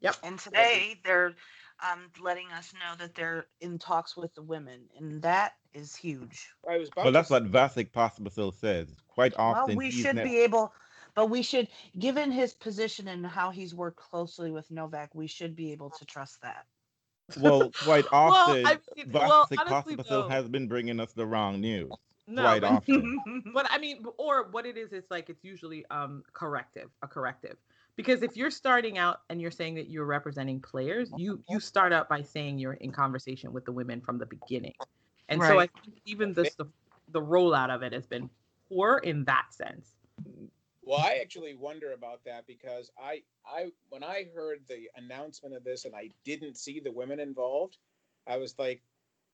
[0.00, 0.16] Yep.
[0.24, 1.34] And today they're
[1.82, 6.50] um, letting us know that they're in talks with the women, and that is huge.
[6.68, 8.88] I was Well, that's what Vasek Pospisil says.
[9.08, 10.72] Quite often, well, we should ne- be able,
[11.14, 15.54] but we should, given his position and how he's worked closely with Novak, we should
[15.56, 16.66] be able to trust that.
[17.38, 21.26] well, quite often, I mean, well, Vasek honestly, Pospisil though- has been bringing us the
[21.26, 21.90] wrong news.
[22.26, 23.18] no quite but, often.
[23.54, 27.56] but i mean or what it is it's like it's usually um corrective a corrective
[27.96, 31.58] because if you're starting out and you're saying that you're representing players you you mm-hmm.
[31.58, 34.74] start out by saying you're in conversation with the women from the beginning.
[35.28, 36.66] And so i think even this the,
[37.12, 38.28] the rollout of it has been
[38.68, 39.94] poor in that sense.
[40.82, 45.62] Well, I actually wonder about that because I I when I heard the announcement of
[45.62, 47.76] this and I didn't see the women involved,
[48.26, 48.82] I was like,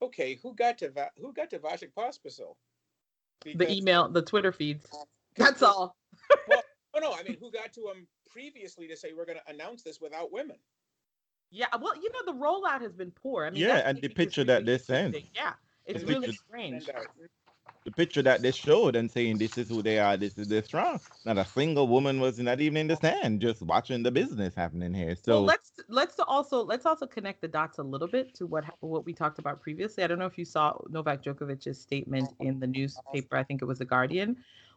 [0.03, 2.57] okay, who got to Va- who got to Vasek Pospisil?
[3.45, 4.87] the email the twitter feeds.
[5.37, 5.97] That's all
[6.97, 9.83] Oh no, I mean, who got to him previously to say we're going to announce
[9.83, 10.57] this without women?
[11.53, 14.01] yeah well you know the rollout has been poor i mean Yeah, and the I
[14.09, 15.15] think picture that they sent.
[15.15, 15.31] interesting.
[15.33, 15.53] yeah
[15.87, 16.89] it's The really picture- strange
[17.85, 20.65] The picture that they showed and saying this is who they are, this is their
[20.65, 20.99] strong.
[21.25, 24.93] Not a single woman was not even in the stand, just watching the business happening
[24.93, 25.15] here.
[25.15, 28.65] So well, let's let's also let's also connect the dots a little bit to what
[28.81, 30.03] what we talked about previously.
[30.03, 33.37] I don't know if you saw Novak Djokovic's statement in the newspaper.
[33.37, 34.37] I think it was the Guardian.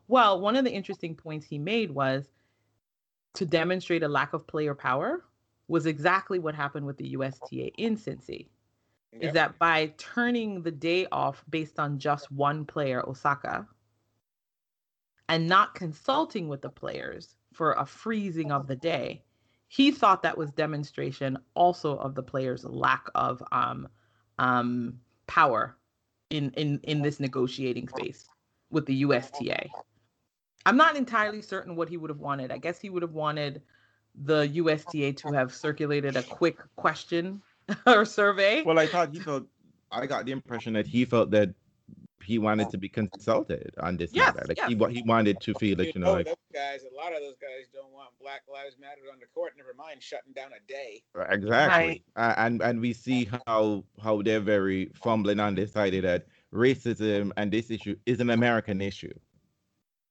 [0.09, 2.25] Well, one of the interesting points he made was
[3.35, 5.23] to demonstrate a lack of player power
[5.67, 8.47] was exactly what happened with the USTA in Cincy.
[9.13, 9.27] yeah.
[9.27, 13.67] Is that by turning the day off based on just one player, Osaka,
[15.29, 19.21] and not consulting with the players for a freezing of the day,
[19.67, 23.87] he thought that was demonstration also of the players' lack of um,
[24.39, 25.77] um, power
[26.31, 28.27] in in in this negotiating space
[28.71, 29.69] with the USTA.
[30.65, 32.51] I'm not entirely certain what he would have wanted.
[32.51, 33.61] I guess he would have wanted
[34.15, 37.41] the USTA to have circulated a quick question
[37.87, 38.63] or survey.
[38.63, 39.45] Well, I thought he felt.
[39.91, 41.49] I got the impression that he felt that
[42.23, 44.45] he wanted to be consulted on this Yes, matter.
[44.47, 44.69] Like yes.
[44.69, 47.37] he he wanted to feel like you know, like, those guys, a lot of those
[47.41, 49.53] guys don't want Black Lives Matter on the court.
[49.57, 51.01] Never mind shutting down a day.
[51.31, 52.03] exactly.
[52.15, 57.51] Uh, and and we see how how they're very fumbling and undecided that racism and
[57.51, 59.13] this issue is an American issue.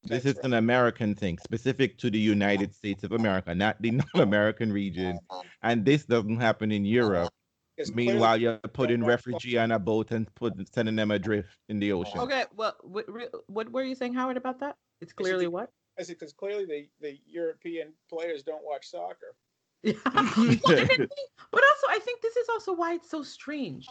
[0.05, 3.91] This That's is an American thing, specific to the United States of America, not the
[4.15, 5.19] non-American region.
[5.29, 5.43] Uh-huh.
[5.63, 6.89] And this doesn't happen in uh-huh.
[6.91, 7.33] Europe.
[7.77, 11.79] 'Cause Meanwhile, clearly- you're putting refugee on a boat and put sending them adrift in
[11.79, 12.01] the uh-huh.
[12.01, 12.21] ocean.
[12.21, 13.07] Okay, well, what,
[13.49, 14.77] what were you saying, Howard, about that?
[15.01, 15.71] It's clearly the- what?
[15.99, 19.35] I said because clearly the, the European players don't watch soccer.
[19.83, 19.93] Yeah.
[20.05, 21.11] Well, and I think-
[21.51, 23.87] but also, I think this is also why it's so strange.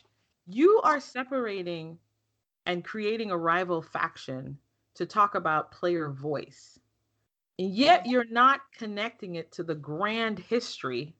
[0.47, 1.97] You are separating
[2.65, 4.57] and creating a rival faction
[4.97, 6.79] to talk about player voice,
[7.59, 11.15] and yet you're not connecting it to the grand history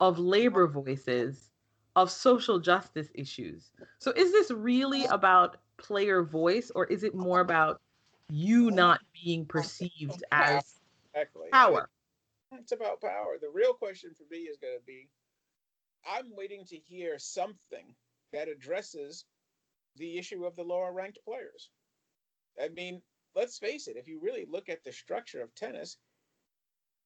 [0.00, 1.50] of labor voices,
[1.96, 3.72] of social justice issues.
[3.98, 7.80] So, is this really about player voice, or is it more about
[8.30, 10.80] you not being perceived as
[11.14, 11.48] Exactly.
[11.52, 11.88] power?
[12.52, 13.38] It's about power.
[13.40, 15.08] The real question for me is going to be
[16.06, 17.94] I'm waiting to hear something
[18.32, 19.24] that addresses
[19.96, 21.70] the issue of the lower ranked players.
[22.60, 23.02] I mean,
[23.34, 25.98] let's face it, if you really look at the structure of tennis,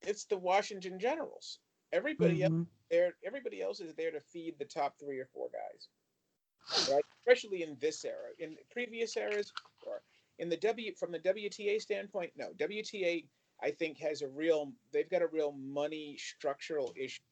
[0.03, 1.61] it's the Washington Generals.
[1.93, 2.67] Everybody else Mhm.
[2.91, 5.89] there everybody else is there to feed the top three or four guys.
[6.91, 7.05] Right?
[7.21, 8.33] Especially in this era.
[8.39, 9.53] In previous eras,
[9.87, 10.03] or
[10.39, 12.53] in the W from the WTA standpoint, no.
[12.55, 13.29] WTA
[13.61, 17.23] I think has a real they've got a real money structural issue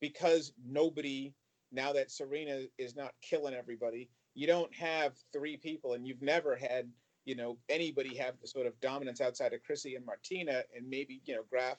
[0.00, 1.34] because nobody
[1.72, 6.56] now that Serena is not killing everybody, you don't have three people and you've never
[6.56, 6.92] had,
[7.24, 11.20] you know, anybody have the sort of dominance outside of Chrissy and Martina and maybe,
[11.24, 11.78] you know, Graf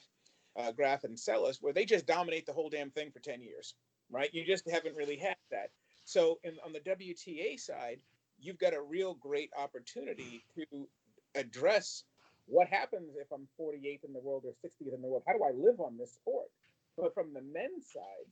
[0.56, 3.74] uh, Graf and Seles, where they just dominate the whole damn thing for 10 years,
[4.10, 4.30] right?
[4.32, 5.70] You just haven't really had that.
[6.04, 8.00] So in, on the WTA side,
[8.38, 10.88] you've got a real great opportunity to
[11.34, 12.04] address
[12.46, 15.22] what happens if I'm 48th in the world or 60th in the world.
[15.26, 16.48] How do I live on this sport?
[16.96, 18.28] But from the men's side,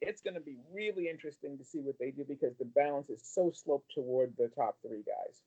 [0.00, 3.22] it's going to be really interesting to see what they do because the balance is
[3.24, 5.40] so sloped toward the top three guys,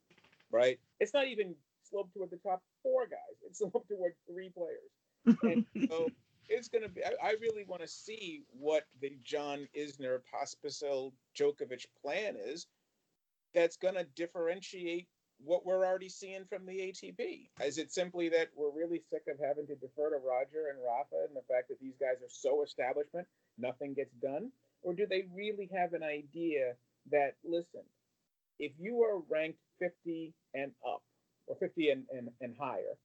[0.52, 0.80] right?
[1.00, 1.56] It's not even
[1.90, 3.38] sloped toward the top four guys.
[3.46, 5.36] It's sloped toward three players.
[5.44, 6.10] And so
[6.48, 11.12] it's going to be, I, I really want to see what the John Isner, Pospisil,
[11.38, 12.68] Djokovic plan is
[13.54, 15.08] that's going to differentiate
[15.44, 17.50] what we're already seeing from the ATP.
[17.64, 21.28] Is it simply that we're really sick of having to defer to Roger and Rafa
[21.28, 23.26] and the fact that these guys are so establishment,
[23.58, 24.52] nothing gets done?
[24.82, 26.74] Or do they really have an idea
[27.12, 27.82] that, listen,
[28.60, 31.02] if you are ranked 50 and up,
[31.48, 32.98] or 50 and, and, and higher,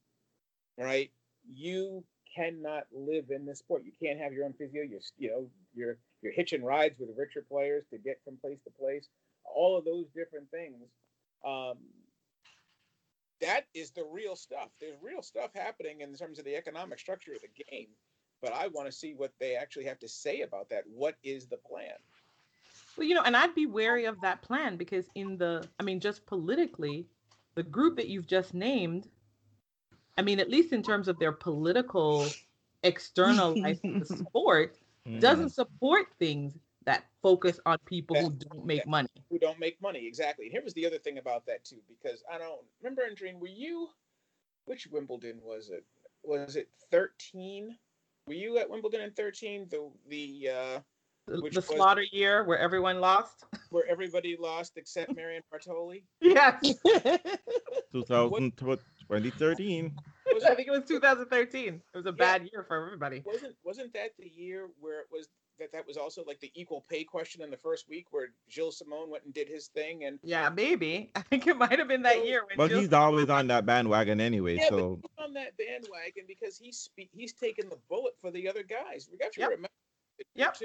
[0.78, 1.10] right,
[1.52, 3.84] you cannot live in this sport.
[3.84, 4.82] You can't have your own physio.
[4.82, 8.70] You're, you know, you're, you're hitching rides with richer players to get from place to
[8.78, 9.08] place.
[9.44, 10.88] All of those different things.
[11.46, 11.78] Um,
[13.40, 14.68] that is the real stuff.
[14.80, 17.88] There's real stuff happening in terms of the economic structure of the game,
[18.40, 20.84] but I want to see what they actually have to say about that.
[20.86, 21.98] What is the plan?
[22.96, 26.00] Well, you know, and I'd be wary of that plan because in the, I mean,
[26.00, 27.06] just politically,
[27.54, 29.08] the group that you've just named,
[30.16, 32.26] I mean, at least in terms of their political
[32.82, 34.76] external life the sport,
[35.06, 35.20] Mm.
[35.20, 39.08] doesn't support things that focus on people who don't make money.
[39.30, 40.46] Who don't make money exactly?
[40.46, 43.46] And here was the other thing about that too, because I don't remember, Andreen, were
[43.48, 43.88] you?
[44.64, 45.84] Which Wimbledon was it?
[46.22, 47.76] Was it 13?
[48.26, 49.68] Were you at Wimbledon in 13?
[49.68, 50.80] The the uh,
[51.26, 53.44] The, Which the was- slaughter year where everyone lost.
[53.70, 56.02] where everybody lost except Marion Bartoli.
[56.20, 56.74] Yes,
[57.92, 59.92] 2013.
[60.34, 61.74] Was I think it was 2013.
[61.92, 63.22] It was a bad year for everybody.
[63.24, 66.84] wasn't wasn't that the year where it was that that was also like the equal
[66.90, 70.18] pay question in the first week where Gilles Simon went and did his thing and
[70.22, 71.10] Yeah, maybe.
[71.14, 73.46] I think it might have been that Well, year when But Jill- he's always on
[73.48, 74.56] that bandwagon anyway.
[74.56, 78.30] yeah, so but he's on that bandwagon because he's spe- he's taking the bullet for
[78.32, 79.08] the other guys.
[79.10, 79.50] We got to Yep.
[79.50, 79.68] remember
[80.34, 80.56] Yep.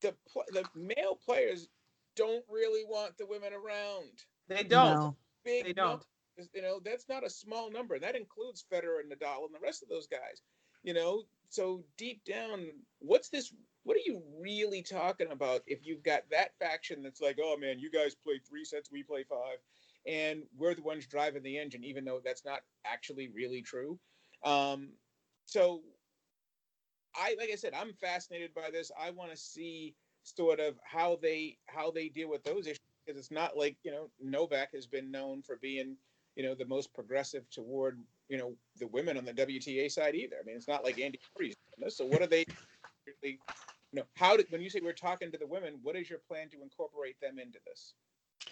[0.00, 1.68] Too, the the male players
[2.16, 4.10] don't really want the women around.
[4.48, 4.94] they don't.
[4.94, 5.16] No.
[5.44, 6.02] Big They don't.
[6.36, 7.98] numbers, You know that's not a small number.
[7.98, 10.42] That includes Federer and Nadal and the rest of those guys.
[10.82, 12.66] You know, so deep down,
[13.00, 13.52] what's this?
[13.84, 17.78] What are you really talking about if you've got that faction that's like, oh man,
[17.78, 19.58] you guys play three sets, we play five,
[20.06, 23.98] and we're the ones driving the engine, even though that's not actually really true.
[24.44, 24.90] Um,
[25.46, 25.82] so,
[27.18, 28.90] I like I said, I'm fascinated by this.
[28.98, 33.18] I want to see sort of how they how they deal with those issues because
[33.18, 35.96] it's not like you know Novak has been known for being
[36.36, 37.98] you know the most progressive toward
[38.28, 40.36] you know the women on the WTA side either.
[40.40, 41.54] I mean, it's not like Andy Murray's.
[41.88, 42.44] So what are they?
[43.22, 43.38] You
[43.94, 46.48] know, how did when you say we're talking to the women, what is your plan
[46.50, 47.94] to incorporate them into this?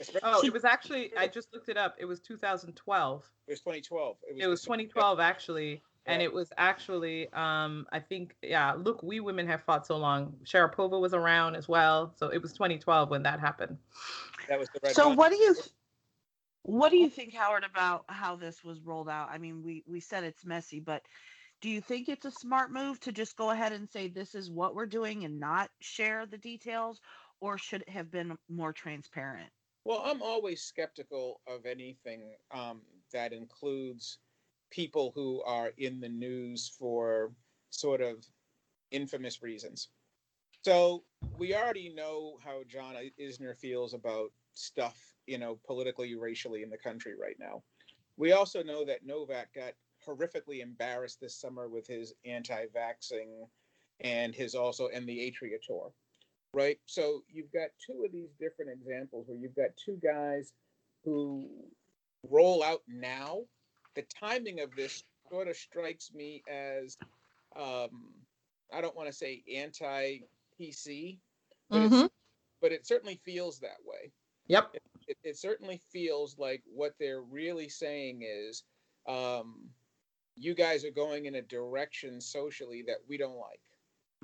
[0.00, 1.94] Especially- Oh, it was actually I just looked it up.
[1.98, 3.30] It was 2012.
[3.46, 4.16] it was 2012.
[4.38, 8.72] It was 2012 actually, and it was actually um I think yeah.
[8.72, 10.34] Look, we women have fought so long.
[10.44, 13.76] Sharapova was around as well, so it was 2012 when that happened.
[14.48, 14.94] That was the red.
[14.94, 15.18] So Month.
[15.18, 15.56] what do you
[16.62, 19.28] what do you think, Howard, about how this was rolled out?
[19.30, 21.02] I mean, we we said it's messy, but
[21.60, 24.50] do you think it's a smart move to just go ahead and say this is
[24.50, 27.00] what we're doing and not share the details,
[27.40, 29.48] or should it have been more transparent?
[29.84, 32.80] Well, I'm always skeptical of anything um,
[33.12, 34.18] that includes
[34.76, 37.32] people who are in the news for
[37.70, 38.26] sort of
[38.90, 39.88] infamous reasons.
[40.62, 41.02] So
[41.38, 46.76] we already know how John Isner feels about stuff, you know, politically, racially in the
[46.76, 47.62] country right now.
[48.18, 49.72] We also know that Novak got
[50.06, 53.48] horrifically embarrassed this summer with his anti-vaxxing
[54.00, 55.90] and his also and the Adria tour
[56.56, 56.78] right?
[56.86, 60.54] So you've got two of these different examples where you've got two guys
[61.04, 61.46] who
[62.22, 63.42] roll out now.
[63.96, 66.96] The timing of this sort of strikes me as
[67.56, 68.12] um,
[68.72, 70.20] I don't want to say anti
[70.60, 71.18] PC,
[71.70, 72.10] but, Mhm.
[72.60, 74.12] but it certainly feels that way.
[74.48, 74.74] Yep.
[75.08, 78.64] It, it certainly feels like what they're really saying is
[79.08, 79.70] um,
[80.36, 83.60] you guys are going in a direction socially that we don't like.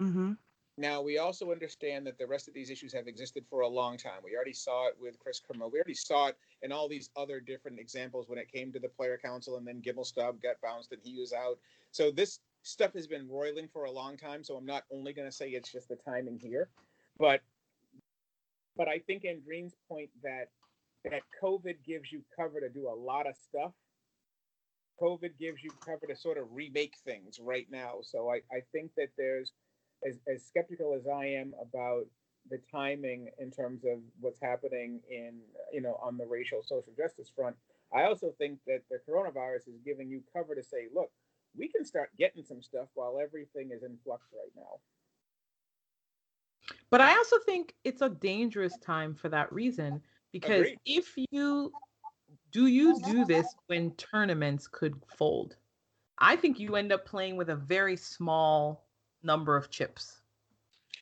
[0.00, 0.32] Mm-hmm.
[0.78, 3.98] Now, we also understand that the rest of these issues have existed for a long
[3.98, 4.20] time.
[4.24, 5.70] We already saw it with Chris Kermode.
[5.70, 8.88] We already saw it in all these other different examples when it came to the
[8.88, 11.58] player council, and then Gimelstob got bounced and he was out.
[11.90, 14.42] So this stuff has been roiling for a long time.
[14.42, 16.68] So I'm not only going to say it's just the timing here,
[17.18, 17.42] but
[18.74, 20.48] but I think Andreen's point that
[21.04, 23.72] that COVID gives you cover to do a lot of stuff.
[25.00, 27.96] COVID gives you cover to sort of remake things right now.
[28.02, 29.52] So I, I think that there's
[30.06, 32.06] as, as skeptical as I am about
[32.50, 35.38] the timing in terms of what's happening in
[35.72, 37.56] you know on the racial social justice front,
[37.94, 41.10] I also think that the coronavirus is giving you cover to say, look,
[41.56, 44.80] we can start getting some stuff while everything is in flux right now.
[46.90, 50.00] But I also think it's a dangerous time for that reason
[50.32, 50.78] because Agreed.
[50.84, 51.72] if you
[52.50, 55.56] do you do this when tournaments could fold,
[56.18, 58.86] I think you end up playing with a very small
[59.22, 60.20] number of chips.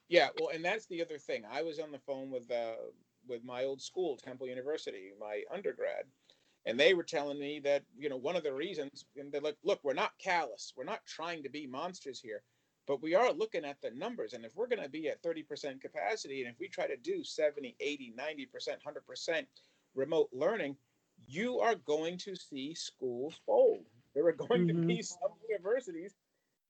[0.08, 1.44] Yeah, well, and that's the other thing.
[1.50, 2.74] I was on the phone with uh,
[3.28, 6.04] with my old school, Temple University, my undergrad,
[6.66, 9.56] and they were telling me that you know one of the reasons, and they're like,
[9.62, 12.42] look, we're not callous, we're not trying to be monsters here,
[12.86, 15.80] but we are looking at the numbers, and if we're going to be at 30%
[15.80, 18.46] capacity, and if we try to do 70, 80, 90%,
[18.84, 19.46] 100%
[19.94, 20.76] remote learning,
[21.28, 23.84] you are going to see schools fold.
[24.14, 26.14] There are going to be some universities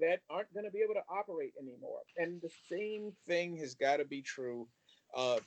[0.00, 2.00] that aren't going to be able to operate anymore.
[2.16, 4.66] And the same thing has got to be true
[5.14, 5.40] of,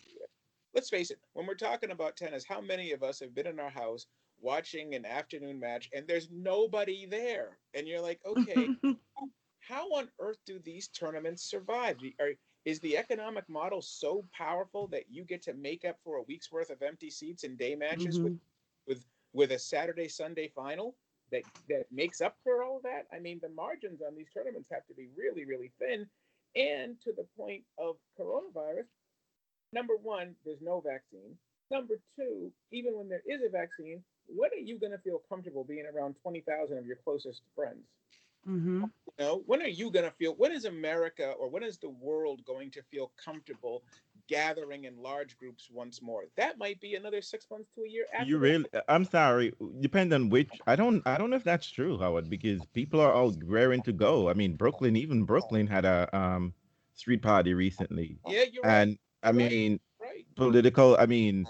[0.73, 3.59] let's face it, when we're talking about tennis, how many of us have been in
[3.59, 4.07] our house
[4.39, 7.57] watching an afternoon match and there's nobody there?
[7.73, 8.69] And you're like, okay,
[9.59, 11.97] how on earth do these tournaments survive?
[12.19, 12.31] Are,
[12.65, 16.51] is the economic model so powerful that you get to make up for a week's
[16.51, 18.87] worth of empty seats and day matches with, mm-hmm.
[18.87, 20.95] with with a Saturday Sunday final
[21.33, 23.07] that that makes up for all that?
[23.13, 26.07] I mean, the margins on these tournaments have to be really really thin.
[26.55, 28.85] And to the point of coronavirus,
[29.73, 31.35] number one, there's no vaccine.
[31.71, 35.63] Number two, even when there is a vaccine, when are you going to feel comfortable
[35.63, 37.83] being around 20,000 of your closest friends?
[38.47, 38.83] Mm-hmm.
[38.83, 41.89] You know, when are you going to feel, when is America or when is the
[41.89, 43.83] world going to feel comfortable
[44.27, 46.25] gathering in large groups once more?
[46.37, 48.27] That might be another six months to a year after.
[48.27, 48.39] You that.
[48.41, 48.65] really?
[48.87, 49.53] I'm sorry.
[49.79, 50.49] Depend on which.
[50.67, 51.01] I don't.
[51.05, 54.29] I don't know if that's true, Howard, because people are all raring to go.
[54.29, 56.53] I mean, Brooklyn, even Brooklyn had a um
[56.93, 58.81] street party recently, Yeah, you're right.
[58.81, 60.25] and I mean, right.
[60.35, 60.95] political.
[60.97, 61.45] I mean,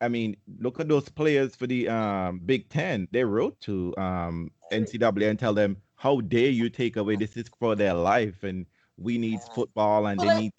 [0.00, 3.08] I mean, look at those players for the um Big Ten.
[3.12, 7.48] They wrote to um NCAA and tell them, "How dare you take away this is
[7.58, 8.66] for their life, and
[8.96, 10.52] we need football, and Well, they I- need.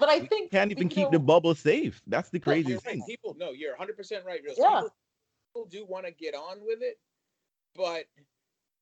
[0.00, 2.00] To, but I we think can't even you keep know- the bubble safe.
[2.06, 2.82] That's the No, crazy right.
[2.82, 3.02] thing.
[3.06, 4.40] People, no, you're 100% right.
[4.44, 4.54] Real.
[4.56, 4.80] Yeah.
[4.82, 4.90] People,
[5.54, 6.98] people do want to get on with it,
[7.74, 8.04] but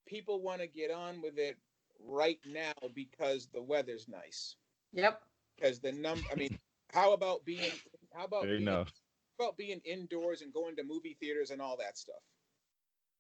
[0.07, 1.57] people want to get on with it
[2.01, 4.57] right now because the weather's nice.
[4.93, 5.21] Yep.
[5.57, 6.59] Because the number, I mean,
[6.93, 7.73] how about being,
[8.15, 8.85] how about Fair being, how
[9.41, 12.23] about being indoors and going to movie theaters and all that stuff?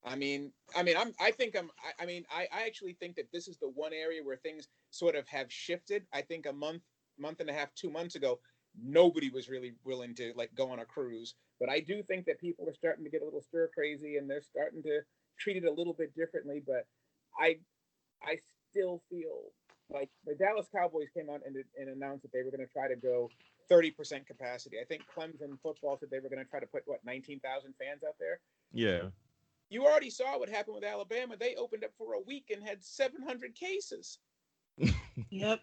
[0.04, 3.16] I mean, I mean, I'm, I think I'm, I, I mean, I, I actually think
[3.16, 6.06] that this is the one area where things sort of have shifted.
[6.12, 6.82] I think a month,
[7.18, 8.38] month and a half, two months ago,
[8.80, 11.34] nobody was really willing to like go on a cruise.
[11.60, 14.28] But I do think that people are starting to get a little stir crazy and
[14.28, 15.00] they're starting to
[15.38, 16.62] treat it a little bit differently.
[16.64, 16.86] But
[17.38, 17.58] I
[18.22, 18.36] I
[18.70, 19.52] still feel
[19.90, 22.88] like the Dallas Cowboys came out and, and announced that they were going to try
[22.88, 23.30] to go
[23.70, 24.76] 30% capacity.
[24.80, 28.02] I think Clemson football said they were going to try to put what 19,000 fans
[28.06, 28.40] out there.
[28.72, 29.08] Yeah.
[29.70, 31.36] You already saw what happened with Alabama.
[31.38, 34.18] They opened up for a week and had 700 cases.
[35.30, 35.58] Yep.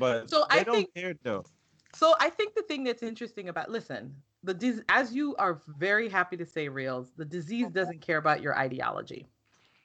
[0.00, 1.44] But So they I don't think- care though.
[1.94, 6.08] So I think the thing that's interesting about listen, the dis- as you are very
[6.08, 9.26] happy to say, reels, the disease doesn't care about your ideology.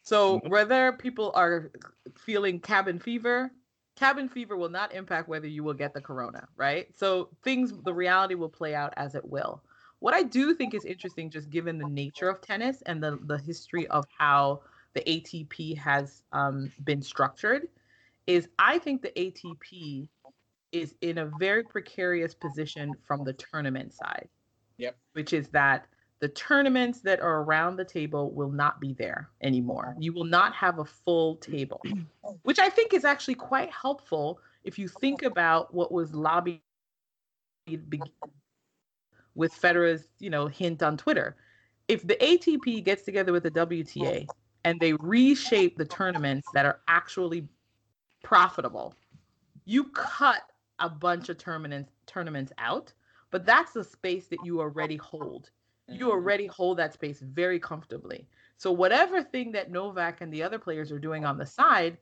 [0.03, 1.71] So whether people are
[2.15, 3.51] feeling cabin fever,
[3.95, 6.87] cabin fever will not impact whether you will get the corona, right?
[6.95, 9.63] So things, the reality will play out as it will.
[9.99, 13.39] What I do think is interesting, just given the nature of tennis and the the
[13.39, 14.61] history of how
[14.93, 17.67] the ATP has um, been structured,
[18.27, 20.07] is I think the ATP
[20.71, 24.27] is in a very precarious position from the tournament side.
[24.77, 24.97] Yep.
[25.13, 25.87] Which is that
[26.19, 29.95] the tournaments that are around the table will not be there anymore.
[29.99, 31.81] You will not have a full table,
[32.43, 36.61] which I think is actually quite helpful if you think about what was lobbied
[39.35, 41.35] with Federer's, you know, hint on Twitter.
[41.87, 44.25] If the ATP gets together with the WTA
[44.63, 47.47] and they reshape the tournaments that are actually
[48.25, 48.95] profitable,
[49.65, 50.41] you cut
[50.79, 52.91] a bunch of tournaments tournaments out,
[53.31, 55.51] but that's the space that you already hold.
[55.87, 58.27] You already hold that space very comfortably.
[58.57, 61.97] So whatever thing that Novak and the other players are doing on the side,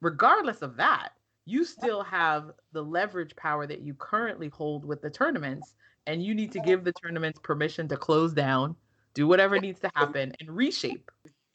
[0.00, 1.10] regardless of that,
[1.44, 5.74] you still have the leverage power that you currently hold with the tournaments,
[6.06, 8.76] and you need to give the tournaments permission to close down,
[9.14, 11.10] do whatever needs to happen, and reshape.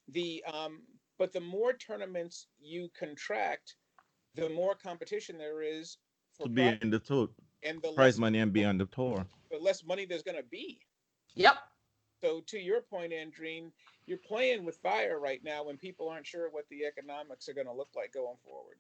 [0.10, 0.82] the um
[1.18, 3.76] but the more tournaments you contract
[4.36, 5.98] the more competition there is
[6.38, 7.30] for To be profit, in the tour,
[7.64, 9.26] and the prize less, money and be on the tour.
[9.52, 10.80] the less money there's going to be
[11.36, 11.58] Yep.
[12.22, 13.72] so to your point andreen
[14.06, 17.68] you're playing with fire right now when people aren't sure what the economics are going
[17.68, 18.78] to look like going forward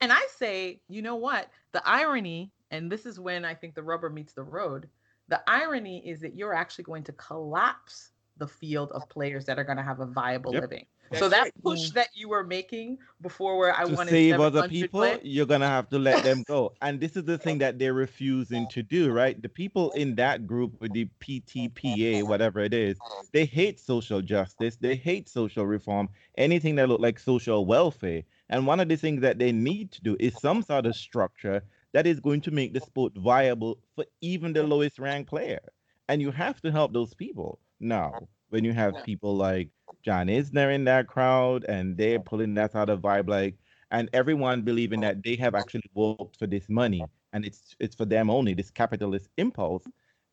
[0.00, 1.50] And I say, you know what?
[1.72, 4.88] The irony, and this is when I think the rubber meets the road,
[5.26, 9.64] the irony is that you're actually going to collapse the field of players that are
[9.64, 10.62] going to have a viable Yep.
[10.62, 10.86] living.
[11.10, 11.52] That's so that right.
[11.62, 11.94] push mm.
[11.94, 15.46] that you were making before where I wanted to wanted save other people, play- you're
[15.46, 16.74] gonna have to let them go.
[16.82, 19.40] And this is the thing that they're refusing to do, right?
[19.40, 22.98] The people in that group with the PTPA, whatever it is,
[23.32, 28.22] they hate social justice, they hate social reform, anything that look like social welfare.
[28.50, 31.62] And one of the things that they need to do is some sort of structure
[31.92, 35.60] that is going to make the sport viable for even the lowest ranked player.
[36.08, 37.58] And you have to help those people.
[37.80, 38.12] Now,
[38.50, 39.68] when you have people like
[40.02, 43.56] John Isner in that crowd and they're pulling that sort of vibe, like,
[43.90, 45.14] and everyone believing uh-huh.
[45.14, 48.70] that they have actually worked for this money and it's it's for them only, this
[48.70, 49.84] capitalist impulse,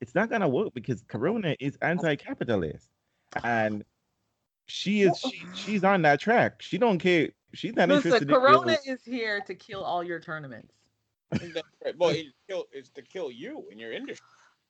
[0.02, 2.90] it's not gonna work because Corona is anti-capitalist.
[3.44, 3.84] And
[4.68, 6.62] she is she, she's on that track.
[6.62, 7.30] She don't care.
[7.54, 10.74] She's not Listen, interested Corona in is here to kill all your tournaments.
[11.32, 11.62] And
[11.98, 14.26] well it's, kill, it's to kill you in your industry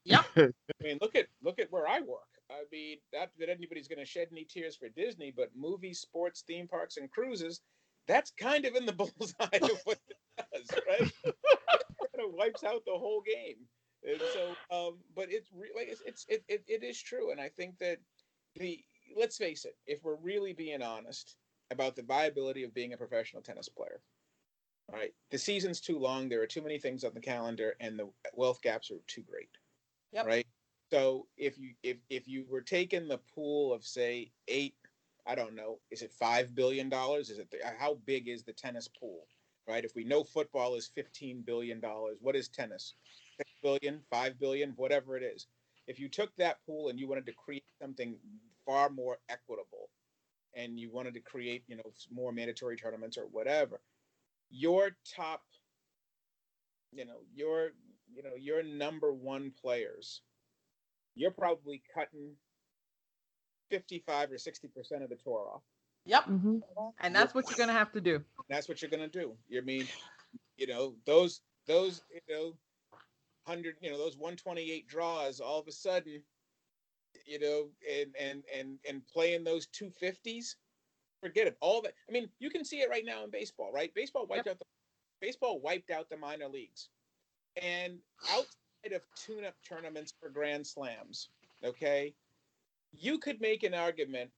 [0.05, 0.25] Yep.
[0.37, 0.51] i
[0.81, 4.05] mean look at look at where i work i mean not that anybody's going to
[4.05, 7.61] shed any tears for disney but movies sports theme parks and cruises
[8.07, 10.17] that's kind of in the bullseye of what it
[10.53, 11.11] does right?
[11.23, 13.67] It kind of wipes out the whole game.
[14.03, 17.49] And so um but it's really it's, it's it, it, it is true and i
[17.49, 17.97] think that
[18.55, 18.79] the
[19.17, 21.37] let's face it if we're really being honest
[21.71, 24.01] about the viability of being a professional tennis player
[24.91, 25.13] right?
[25.31, 28.61] The season's too long there are too many things on the calendar and the wealth
[28.61, 29.49] gaps are too great
[30.11, 30.25] Yep.
[30.27, 30.47] right
[30.91, 34.75] so if you if if you were taking the pool of say eight
[35.25, 37.29] i don't know is it five billion dollars?
[37.29, 39.27] Is it how big is the tennis pool
[39.67, 39.83] right?
[39.83, 42.93] If we know football is 15 billion dollars what is tennis?
[43.37, 45.47] 6 billion 5 billion whatever it is.
[45.87, 48.15] If you took that pool and you wanted to create something
[48.65, 49.89] far more equitable
[50.55, 53.81] and you wanted to create you know more mandatory tournaments or whatever
[54.49, 55.43] your top
[56.91, 57.71] you know your
[58.13, 60.21] you know your number one players
[61.15, 62.31] you're probably cutting
[63.71, 65.61] 55 or 60 percent of the tour off
[66.05, 66.25] Yep.
[66.25, 66.61] Mhm.
[66.99, 68.23] And that's what you're going to have to do.
[68.47, 69.87] that's what you're going to do you mean
[70.57, 72.55] you know those those you know
[73.45, 76.21] 100 you know those 128 draws all of a sudden
[77.25, 80.55] you know and and and and playing those 250s
[81.21, 83.93] forget it all that i mean you can see it right now in baseball right
[83.95, 84.65] baseball wiped out the
[85.21, 86.89] baseball wiped out the minor leagues
[87.61, 87.97] and
[88.31, 88.45] outside
[88.93, 91.29] of tune-up tournaments for grand slams
[91.63, 92.15] okay
[92.91, 94.31] you could make an argument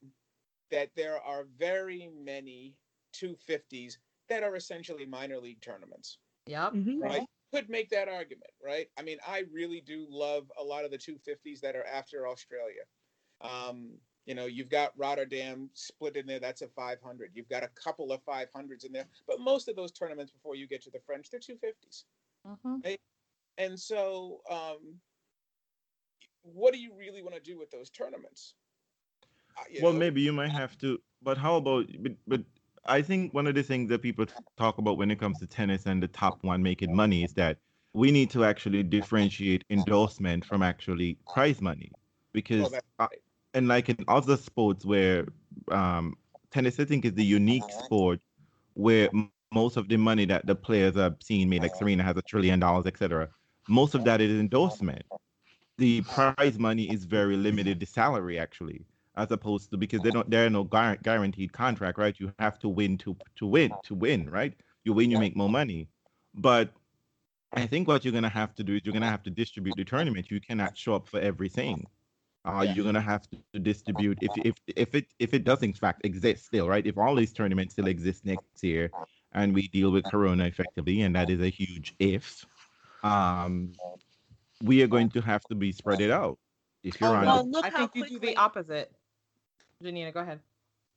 [0.71, 2.75] that there are very many
[3.13, 6.73] 250s that are essentially minor league tournaments Yep.
[6.73, 7.01] Mhm.
[7.01, 7.21] right
[7.53, 8.89] could make that argument, right?
[8.97, 12.83] I mean, I really do love a lot of the 250s that are after Australia.
[13.41, 16.39] Um, you know, you've got Rotterdam split in there.
[16.39, 17.31] That's a 500.
[17.35, 20.67] You've got a couple of 500s in there, but most of those tournaments before you
[20.67, 22.05] get to the French, they're 250s.
[22.45, 22.77] Mm-hmm.
[22.83, 22.99] Right?
[23.57, 24.99] And so, um,
[26.43, 28.55] what do you really want to do with those tournaments?
[29.57, 30.99] Uh, you well, know, maybe you might have to.
[31.21, 31.87] But how about?
[32.01, 32.41] But, but
[32.85, 34.25] I think one of the things that people
[34.57, 37.57] talk about when it comes to tennis and the top one making money is that
[37.93, 41.91] we need to actually differentiate endorsement from actually prize money
[42.31, 43.09] because right.
[43.53, 45.27] and like in other sports where
[45.71, 46.15] um,
[46.51, 48.19] tennis, I think is the unique sport
[48.75, 52.15] where m- most of the money that the players are seeing made, like Serena has
[52.17, 53.29] a trillion dollars, etc.
[53.67, 55.03] Most of that is endorsement.
[55.77, 57.79] The prize money is very limited.
[57.79, 61.97] The salary actually, as opposed to because they don't, there are no guar- guaranteed contract,
[61.97, 62.19] right?
[62.19, 64.45] You have to win to to win to win, right?
[64.83, 65.89] You win, you make more money.
[66.33, 66.73] But
[67.55, 69.85] I think what you're gonna have to do is you're gonna have to distribute the
[69.85, 70.31] tournament.
[70.31, 71.87] You cannot show up for everything.
[72.45, 72.73] Uh, Yeah.
[72.75, 76.27] You're gonna have to distribute if if if it if it does in fact exist
[76.27, 76.71] still, right?
[76.73, 78.91] If all these tournaments still exist next year,
[79.33, 82.45] and we deal with Corona effectively, and that is a huge if,
[83.07, 83.73] um,
[84.61, 86.37] we are going to have to be spread it out.
[86.83, 88.91] If you're Oh, on, well, the, look I how think you do the opposite.
[89.83, 90.39] Janina, go ahead.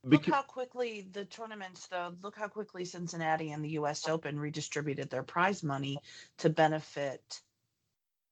[0.02, 2.14] Look how quickly the tournaments, though.
[2.22, 4.08] Look how quickly Cincinnati and the U.S.
[4.08, 5.98] Open redistributed their prize money
[6.38, 7.40] to benefit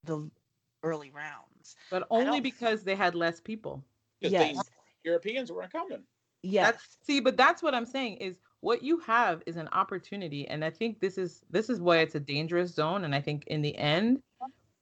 [0.05, 0.31] the
[0.83, 1.76] early rounds.
[1.91, 3.85] But only because they had less people.
[4.20, 4.57] Yes, they,
[5.05, 6.03] Europeans weren't coming.
[6.43, 10.46] yes, That's see, but that's what I'm saying is what you have is an opportunity,
[10.48, 13.04] and I think this is this is why it's a dangerous zone.
[13.04, 14.20] And I think in the end,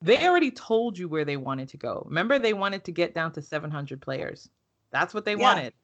[0.01, 2.03] they already told you where they wanted to go.
[2.07, 4.49] Remember, they wanted to get down to 700 players.
[4.91, 5.43] That's what they Yeah.
[5.43, 5.75] wanted.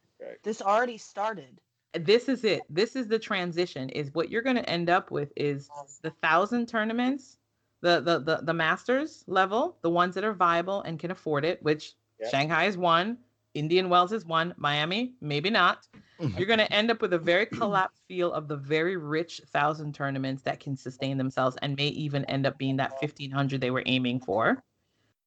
[0.44, 1.60] this already started.
[1.94, 2.62] This is it.
[2.70, 3.90] This is the transition.
[3.90, 5.68] Is what you're going to end up with is
[6.00, 7.38] the thousand tournaments,
[7.82, 11.62] the the the the masters level, the ones that are viable and can afford it,
[11.62, 12.30] which Yep.
[12.30, 13.18] Shanghai is one,
[13.54, 15.86] Indian Wells is one, Miami maybe not.
[16.20, 16.38] Mm-hmm.
[16.38, 19.94] You're going to end up with a very collapsed feel of the very rich thousand
[19.94, 23.82] tournaments that can sustain themselves and may even end up being that 1500 they were
[23.86, 24.62] aiming for.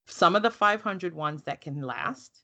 [0.08, 2.44] Some of the 500 ones that can last.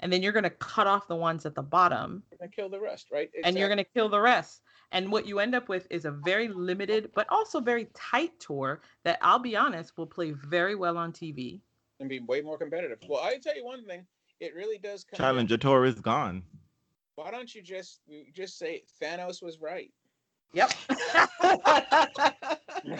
[0.00, 2.68] And then you're going to cut off the ones at the bottom They're gonna kill
[2.68, 3.30] the rest, right?
[3.44, 4.60] and you're going to kill the rest.
[4.92, 8.82] And what you end up with is a very limited, but also very tight tour
[9.04, 11.60] that I'll be honest will play very well on TV.
[12.00, 12.98] and be way more competitive.
[13.08, 14.04] Well, I tell you one thing,
[14.40, 15.18] it really does come.
[15.18, 16.42] down- Challenger Tour is gone.
[17.16, 18.00] Why don't you just
[18.32, 19.90] just say Thanos was right?
[20.52, 20.72] Yep.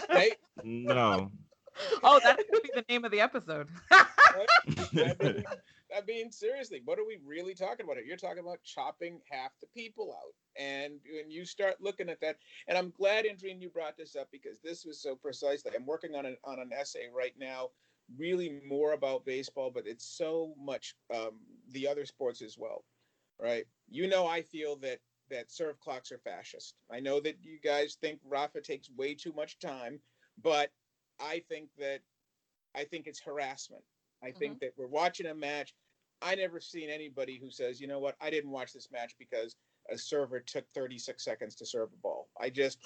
[0.09, 0.33] Right?
[0.63, 1.31] No.
[2.03, 3.67] oh, that could be the name of the episode.
[3.91, 4.05] I
[4.93, 5.43] mean,
[5.95, 8.05] I mean, seriously, what are we really talking about here?
[8.05, 10.33] You're talking about chopping half the people out.
[10.61, 14.29] And when you start looking at that, and I'm glad, Andreen, you brought this up
[14.31, 15.71] because this was so precisely.
[15.75, 17.69] I'm working on an on an essay right now,
[18.17, 21.39] really more about baseball, but it's so much um,
[21.71, 22.83] the other sports as well,
[23.39, 23.65] right?
[23.89, 24.99] You know, I feel that
[25.29, 26.75] that serve clocks are fascist.
[26.91, 29.99] I know that you guys think Rafa takes way too much time,
[30.41, 30.71] but
[31.19, 32.01] I think that
[32.75, 33.83] I think it's harassment.
[34.23, 35.73] I think that we're watching a match.
[36.21, 39.55] I never seen anybody who says, you know what, I didn't watch this match because
[39.91, 42.29] a server took 36 seconds to serve a ball.
[42.39, 42.79] I just,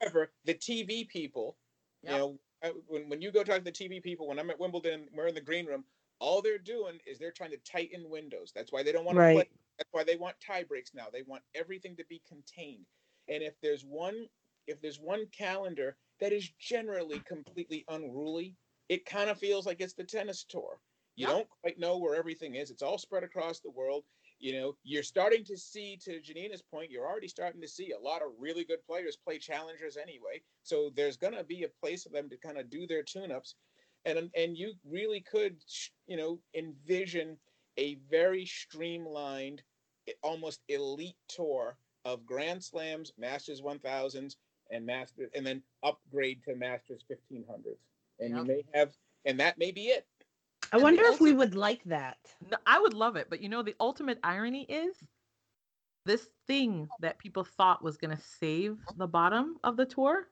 [0.00, 1.56] however, the TV people,
[2.02, 2.12] Yep.
[2.12, 4.58] you know, Uh, when, when you go talk to the TV people, when I'm at
[4.58, 5.84] Wimbledon, we're in the green room,
[6.20, 8.52] all they're doing is they're trying to tighten windows.
[8.54, 9.44] That's why they don't want to play.
[9.78, 11.08] That's why they want tie breaks now.
[11.10, 12.86] They want everything to be contained.
[13.28, 14.26] And if there's one,
[14.66, 18.56] if there's one calendar that is generally completely unruly,
[18.88, 20.80] it kind of feels like it's the tennis tour.
[21.16, 21.26] You Yep.
[21.26, 22.70] don't quite know where everything is.
[22.70, 24.04] It's all spread across the world.
[24.38, 27.98] You know, you're starting to see, to Janina's point, you're already starting to see a
[27.98, 30.42] lot of really good players play challengers anyway.
[30.62, 33.54] So there's going to be a place for them to kind of do their tune-ups,
[34.04, 35.56] and and you really could,
[36.06, 37.38] you know, envision
[37.78, 39.62] a very streamlined,
[40.22, 44.36] almost elite tour of Grand Slams, Masters 1000s,
[44.70, 47.78] and Masters, and then upgrade to Masters 1500s,
[48.20, 50.06] and you may have, and that may be it.
[50.72, 52.18] I And the wonder if we would like that.
[52.66, 54.96] I would love it, but you know the ultimate irony is
[56.04, 60.28] this thing that people thought was going to save the bottom of the tour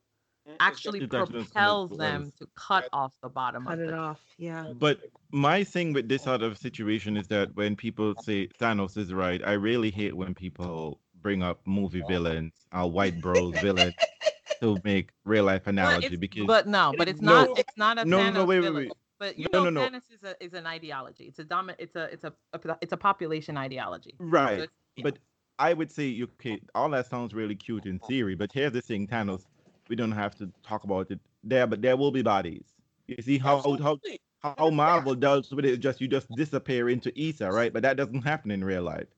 [0.60, 3.96] actually It's actually gonna propels them to cut off the bottom Cut of it the
[3.96, 4.20] off.
[4.38, 4.72] Yeah.
[4.78, 5.00] But
[5.32, 9.40] my thing with this sort of situation is that when people say Thanos is right,
[9.44, 13.94] I really hate when people bring up movie villains, uh, white bros villains,
[14.60, 17.46] to make real life analogy it's- because but no, but it's No.
[17.46, 17.58] not.
[17.58, 18.84] It's not a No, no, Thanos no, wait, wait, villain.
[18.84, 18.92] wait.
[19.24, 19.88] But you No, know, no, no.
[19.88, 21.24] Thanos is a is an ideology.
[21.24, 21.80] It's a dominant.
[21.80, 24.14] It's a it's a, a it's a population ideology.
[24.18, 24.52] Right.
[24.52, 25.04] it's- yeah.
[25.04, 25.18] But
[25.58, 28.06] I would say okay, all that sounds really cute in oh.
[28.06, 29.46] theory, but here's the thing, Thanos,
[29.88, 32.66] we don't have to talk about it there, but there will be bodies.
[33.06, 34.20] You see how how Absolutely.
[34.42, 37.72] how Marvel does with it, just you just disappear into ether, right?
[37.72, 39.08] But that doesn't happen in real life.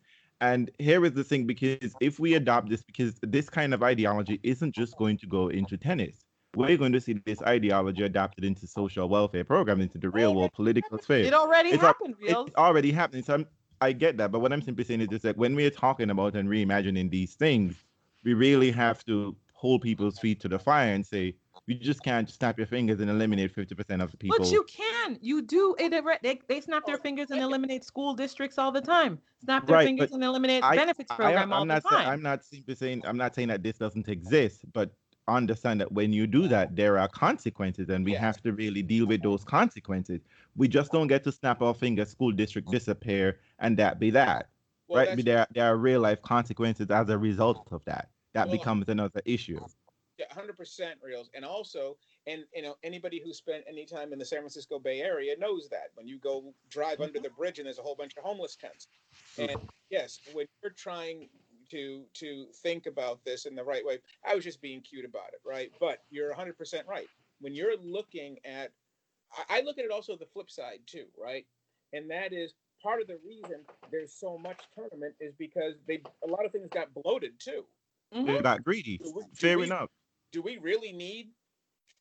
[0.41, 4.39] And here is the thing, because if we adopt this, because this kind of ideology
[4.45, 6.26] isn't just going to go into tennis,
[6.57, 10.53] we're going to see this ideology adopted into social welfare programs, into the real world
[10.53, 11.25] political sphere.
[11.25, 12.47] It already It's happened, real.
[12.47, 13.23] It's already happening.
[13.23, 13.47] So I'm,
[13.81, 16.35] I get that, but what I'm simply saying is just that when we're talking about
[16.35, 17.75] and reimagining these things,
[18.25, 21.35] we really have to hold people's feet to the fire and say,
[21.67, 24.39] you just can't snap your fingers and eliminate 50% of the people.
[24.39, 25.19] But you can.
[25.21, 25.93] You do it.
[26.23, 29.19] They, they snap their oh, fingers and eliminate school districts all the time.
[29.43, 32.09] Snap their Right, fingers and eliminate I- benefits I- program all I'm the not time.
[32.09, 34.93] I'm not simply saying I'm not saying that this doesn't exist, but
[35.29, 39.07] understand that when you do that, there are consequences, and we have to really deal
[39.07, 40.20] with those consequences.
[40.57, 44.49] We just don't get to snap our fingers, school district disappear, and that be that,
[44.89, 45.24] Well, right?
[45.24, 48.11] There there are real life consequences as a result of that.
[48.35, 49.61] That Well, becomes another issue.
[50.18, 54.18] Yeah, hundred percent reels, and also, and you know, anybody who spent any time in
[54.18, 57.24] the San Francisco Bay Area knows that when you go drive under mm-hmm.
[57.24, 58.89] the bridge and there's a whole bunch of homeless tents,
[59.37, 59.57] and
[59.91, 61.29] yes, when you're trying
[61.71, 65.29] to to think about this in the right way, I was just being cute about
[65.33, 65.71] it, right?
[65.81, 67.09] But you're hundred percent right.
[67.41, 68.73] When you're looking at,
[69.51, 71.47] I, I look at it also the flip side too, right?
[71.93, 76.31] And that is part of the reason there's so much tournament is because they a
[76.31, 77.64] lot of things got bloated too.
[78.14, 78.27] Mhm.
[78.27, 78.99] They got greedy.
[78.99, 79.91] Do we- do Fair we- enough.
[80.33, 81.31] do we really need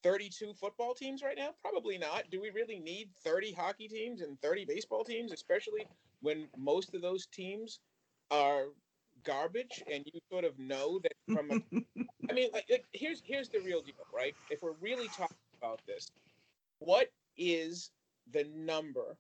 [0.03, 1.51] 32 football teams right now?
[1.61, 2.29] Probably not.
[2.29, 5.87] Do we really need 30 hockey teams and 30 baseball teams, especially
[6.21, 7.79] when most of those teams
[8.29, 8.67] are
[9.25, 11.61] garbage and you sort of know that from a
[12.29, 14.35] I mean like, like here's here's the real deal, right?
[14.49, 16.11] If we're really talking about this,
[16.79, 17.07] what
[17.37, 17.91] is
[18.31, 19.17] the number?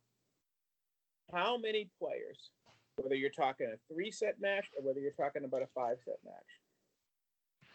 [1.33, 2.51] How many players,
[2.97, 6.17] whether you're talking a three set match or whether you're talking about a five set
[6.23, 6.33] match,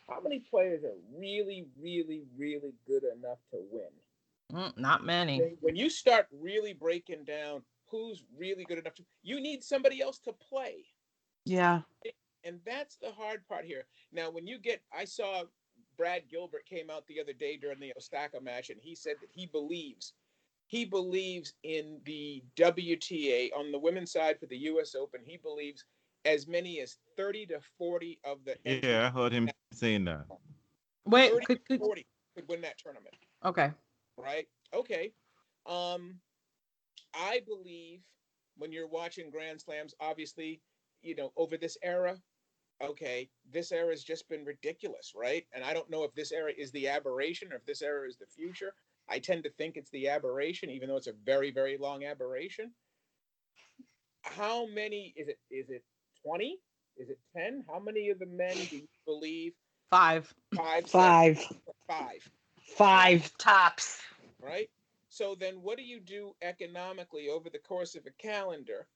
[0.08, 3.90] how many players are really, really, really good enough to win?
[4.52, 5.38] Mm, not many.
[5.40, 10.00] When- When you start really breaking down who's really good enough to, you need somebody
[10.00, 10.84] else to play.
[11.44, 11.82] yeah.
[12.44, 13.84] And that's the hard part here.
[14.12, 15.42] Now, when you get, I saw
[15.96, 19.30] Brad Gilbert came out the other day during the Osaka match, and he said that
[19.32, 20.14] he believes,
[20.66, 24.94] he believes in the WTA on the women's side for the U.S.
[24.94, 25.20] Open.
[25.24, 25.84] He believes
[26.24, 30.26] as many as 30 to 40 of the Yeah, I heard him saying that.
[31.06, 33.14] Wait, 30 could, to could, 40 could win that tournament.
[33.44, 33.70] okay.
[34.16, 34.46] right?
[34.74, 35.12] Okay.
[35.66, 36.14] Um,
[37.14, 38.00] I believe
[38.56, 40.60] when you're watching Grand Slams, obviously,
[41.02, 42.16] you know, over this era,
[42.82, 45.44] okay, this era has just been ridiculous, right?
[45.52, 48.16] And I don't know if this era is the aberration or if this era is
[48.16, 48.72] the future.
[49.08, 52.72] I tend to think it's the aberration, even though it's a very, very long aberration.
[54.22, 55.38] How many is it?
[55.50, 55.82] Is it
[56.24, 56.58] 20?
[56.96, 57.64] Is it 10?
[57.68, 59.52] How many of the men do you believe?
[59.90, 60.32] Five.
[60.54, 61.48] Five, seven, Five.
[61.88, 62.30] five.
[62.76, 64.00] Five tops.
[64.40, 64.68] right?
[65.08, 68.86] So then what do you do economically over the course of a calendar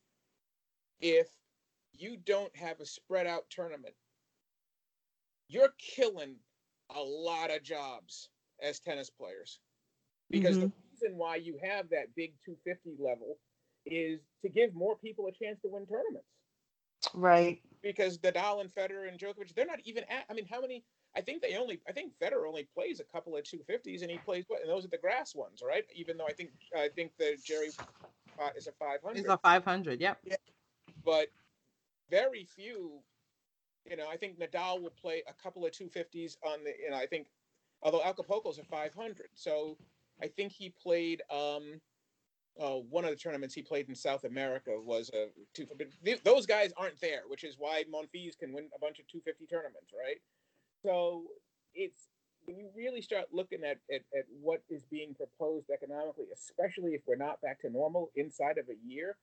[1.01, 1.27] if
[1.99, 3.95] you don't have a spread out tournament?
[5.49, 6.37] You're killing
[6.95, 8.29] a lot of jobs
[8.63, 9.61] as tennis players.
[10.31, 13.39] Because the reason why you have that big 250 level
[13.87, 16.27] is to give more people a chance to win tournaments.
[17.13, 17.61] Right.
[17.83, 20.25] Because Nadal and Federer and Djokovic, they're not even at.
[20.31, 20.85] I mean, how many?
[21.15, 21.81] I think they only.
[21.87, 24.63] I think Federer only plays a couple of 250s, and he plays what?
[24.63, 25.85] And those are the grass ones, right?
[25.95, 27.69] Even though I think I think the Gerry
[28.43, 30.01] uh, is a 500 It's a 500.
[30.01, 30.19] Yep.
[30.25, 30.37] yeah.
[31.05, 31.29] but
[32.11, 33.01] very few.
[33.89, 36.73] You know, I think Nadal will play a couple of 250s on the.
[36.83, 37.29] You know, I think,
[37.83, 39.79] although Acapulco's a 500, so
[40.23, 41.23] I think he played.
[41.31, 41.81] um
[42.61, 45.67] uh, one of the tournaments he played in South America was a two.
[45.77, 49.09] But th- those guys aren't there, which is why Monfils can win a bunch of
[49.09, 50.19] 250 tournaments, right?
[50.85, 51.25] So
[51.75, 52.09] it's
[52.47, 57.03] when you really start looking at, at, at what is being proposed economically, especially if
[57.07, 59.17] we're not back to normal inside of a year,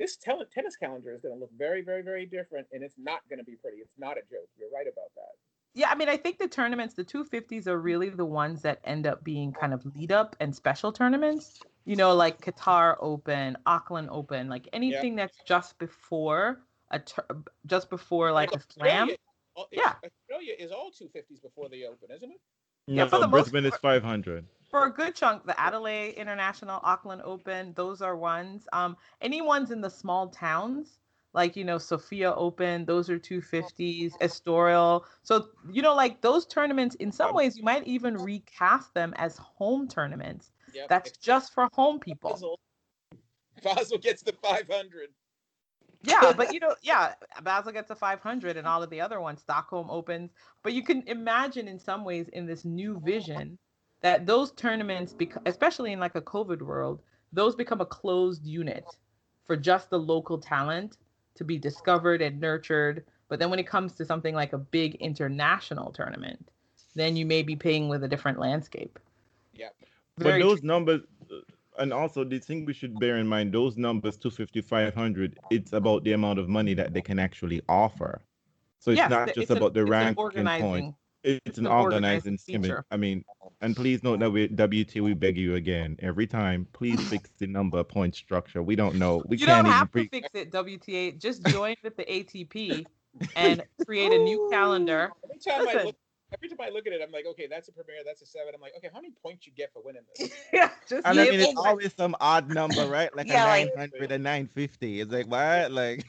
[0.00, 3.20] this tel- tennis calendar is going to look very, very, very different, and it's not
[3.28, 3.76] going to be pretty.
[3.76, 4.48] It's not a joke.
[4.58, 5.34] You're right about that.
[5.74, 9.06] Yeah, I mean, I think the tournaments, the 250s are really the ones that end
[9.06, 11.60] up being kind of lead up and special tournaments.
[11.84, 17.26] You know, like Qatar Open, Auckland Open, like anything that's just before a tur-
[17.66, 19.10] just before like a slam.
[19.56, 19.94] Australia, Yeah.
[20.04, 22.40] Australia is all 250s before the Open, isn't it?
[22.86, 24.46] Yeah, for No, the most Brisbane is 500.
[24.70, 28.68] For a good chunk, the Adelaide International, Auckland Open, those are ones.
[28.72, 31.00] Um, any ones in the small towns,
[31.32, 35.02] like you know, Sofia Open, those are 250s, Estoril.
[35.24, 39.36] So, you know, like those tournaments, in some ways, you might even recast them as
[39.38, 40.52] home tournaments.
[40.72, 40.88] Yep.
[40.88, 42.30] That's just for home people.
[42.30, 42.60] Basel.
[43.64, 45.08] Basel gets the 500.
[46.02, 49.40] Yeah, but you know, yeah, Basel gets a 500 and all of the other ones,
[49.40, 50.30] Stockholm opens.
[50.62, 53.58] But you can imagine in some ways in this new vision,
[54.00, 58.96] that those tournaments, bec- especially in like a COVID world, those become a closed unit
[59.44, 60.96] for just the local talent
[61.34, 63.04] to be discovered and nurtured.
[63.28, 66.50] But then when it comes to something like a big international tournament,
[66.94, 68.98] then you may be paying with a different landscape.
[69.54, 69.74] Yep.
[70.16, 71.36] But Very those numbers, uh,
[71.78, 76.04] and also the thing we should bear in mind, those numbers 250, 500, it's about
[76.04, 78.20] the amount of money that they can actually offer.
[78.80, 80.94] So it's Yes, not just an- about the rank an ranking point.
[81.24, 81.40] Organizing.
[81.46, 82.84] It's an an organizing organizing scheme.
[82.90, 83.24] I mean,
[83.60, 86.66] and please note that with WT, we beg you again every time.
[86.72, 88.62] Please fix the number point structure.
[88.62, 89.22] We don't know.
[89.26, 91.18] We you can't don't even have pre- to fix it, WTA.
[91.18, 92.86] Just join with the ATP
[93.36, 95.10] and create a new calendar.
[95.24, 95.96] Every time I look,
[96.32, 98.54] every time I look at it, I'm like, okay, that's a premiere, that's a seven.
[98.54, 100.30] I'm like, okay, how many points you get for winning this?
[100.52, 103.14] yeah, just And I mean, it's always some odd number, right?
[103.14, 105.00] Like Yeah, a like- 900, a 950.
[105.00, 105.70] It's like, what?
[105.72, 106.04] Like,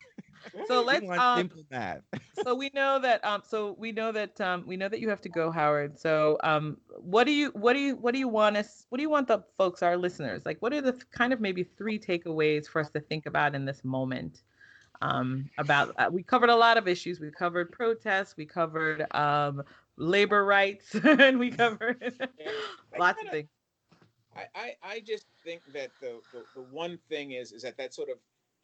[0.64, 2.04] So let's want um simple math.
[2.34, 5.22] so we know that um so we know that um we know that you have
[5.22, 5.98] to go howard.
[6.00, 9.02] So um what do you what do you what do you want us what do
[9.04, 12.00] you want the folks our listeners like what are the th- kind of maybe three
[12.00, 14.44] takeaways for us to think about in this moment?
[15.02, 17.20] Um about uh, we covered a lot of issues.
[17.20, 18.36] We covered protests.
[18.38, 19.64] We covered um
[19.98, 20.96] labor rights.
[21.04, 22.14] And we covered
[22.94, 23.50] I lots of kinda- things.
[24.36, 27.94] I, I, I just think that the, the, the one thing is is that that
[27.94, 28.18] sort of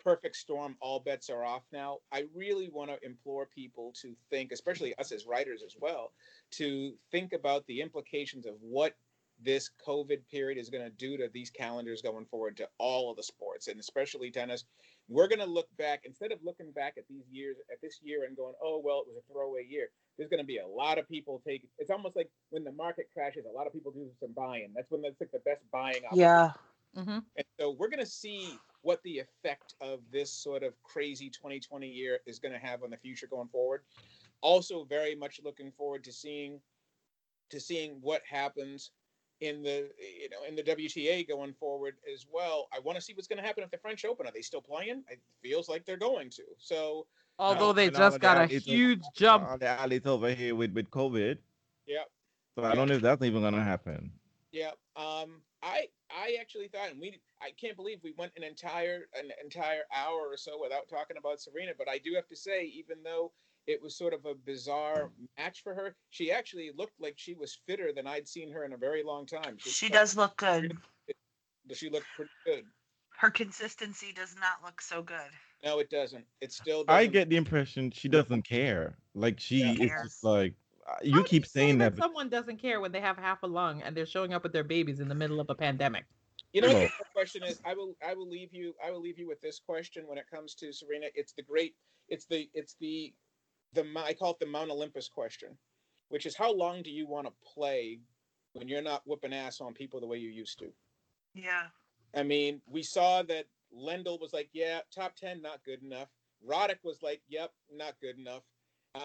[0.03, 1.99] perfect storm, all bets are off now.
[2.11, 6.13] I really want to implore people to think, especially us as writers as well,
[6.51, 8.95] to think about the implications of what
[9.39, 13.17] this COVID period is going to do to these calendars going forward to all of
[13.17, 14.65] the sports and especially tennis.
[15.09, 18.25] We're going to look back instead of looking back at these years at this year
[18.25, 19.89] and going, oh well, it was a throwaway year.
[20.17, 21.67] There's going to be a lot of people take.
[21.77, 24.73] It's almost like when the market crashes, a lot of people do some buying.
[24.75, 26.03] That's when that's like the best buying.
[26.05, 26.21] opportunity.
[26.21, 26.51] Yeah.
[26.95, 27.23] Mhm.
[27.35, 31.87] And so we're going to see what the effect of this sort of crazy 2020
[31.87, 33.81] year is going to have on the future going forward.
[34.41, 36.59] Also, very much looking forward to seeing
[37.49, 38.91] to seeing what happens
[39.41, 39.89] in the
[40.21, 42.67] you know in the WTA going forward as well.
[42.73, 44.27] I want to see what's going to happen at the French Open.
[44.27, 45.03] Are they still playing?
[45.09, 46.43] It feels like they're going to.
[46.57, 47.07] So
[47.39, 50.73] although they just got a is a- huge jump All the alleys over here with,
[50.73, 51.37] with COVID.
[51.85, 52.03] yeah,
[52.55, 54.11] So I don't know if that's even going to happen.
[54.51, 54.71] Yeah.
[54.95, 59.31] Um, I I actually thought, and we I can't believe we went an entire an
[59.43, 61.71] entire hour or so without talking about Serena.
[61.77, 63.31] But I do have to say, even though
[63.65, 67.59] it was sort of a bizarre match for her, she actually looked like she was
[67.67, 69.57] fitter than I'd seen her in a very long time.
[69.59, 70.77] She does look good.
[71.67, 72.63] Does she looked pretty good.
[73.19, 75.17] Her consistency does not look so good.
[75.65, 76.23] No, it doesn't.
[76.39, 76.85] It still.
[76.87, 77.13] I Doesn't.
[77.13, 78.95] get the impression she doesn't care.
[79.15, 79.85] Like she Yeah.
[79.85, 80.53] is just like
[80.87, 83.47] How you keep say saying that, but someone doesn't care when they have half a
[83.47, 86.05] lung and they're showing up with their babies in the middle of a pandemic
[86.53, 87.59] You know what the question is?
[87.65, 90.25] I will I will leave you I will leave you with this question when it
[90.29, 91.07] comes to Serena.
[91.13, 91.75] It's the great
[92.07, 93.13] it's the it's the
[93.73, 95.57] the I call it the Mount Olympus question,
[96.09, 97.99] which is how long do you want to play
[98.53, 100.71] when you're not whooping ass on people the way you used to?
[101.33, 101.65] Yeah.
[102.15, 106.07] I mean, we saw that Lendl was like, yeah, top 10, not good enough.
[106.47, 108.43] Roddick was like, yep, not good enough.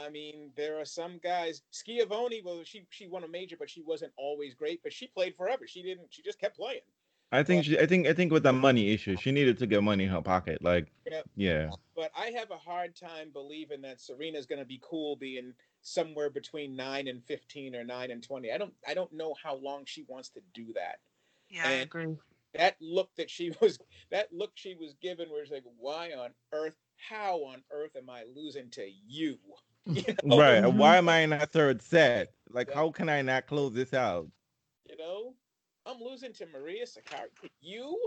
[0.04, 1.62] I mean, there are some guys.
[1.70, 4.82] Schiavone, well, she she won a major, but she wasn't always great.
[4.82, 5.66] But she played forever.
[5.66, 6.08] She didn't.
[6.10, 6.80] She just kept playing.
[7.32, 9.82] I think she I think I think with the money issue, she needed to get
[9.82, 10.62] money in her pocket.
[10.62, 11.24] Like Yep.
[11.34, 11.70] yeah.
[11.96, 16.28] But I have a hard time believing that Serena's going to be cool being somewhere
[16.28, 18.52] between nine and fifteen or nine and twenty.
[18.52, 18.74] I don't.
[18.86, 20.96] I don't know how long she wants to do that.
[21.48, 22.16] Yeah, I agree.
[22.54, 23.78] That look that she was.
[24.10, 26.76] That look she was given was like, why on earth?
[26.96, 29.38] How on earth am I losing to you?
[29.86, 30.38] You know?
[30.38, 30.62] Right.
[30.62, 30.76] Mhm.
[30.76, 32.32] Why am I in that third set?
[32.50, 32.74] Like Yeah.
[32.76, 34.28] how can I not close this out?
[34.88, 35.34] You know,
[35.86, 37.28] I'm losing to Maria Sakkari.
[37.60, 37.98] You?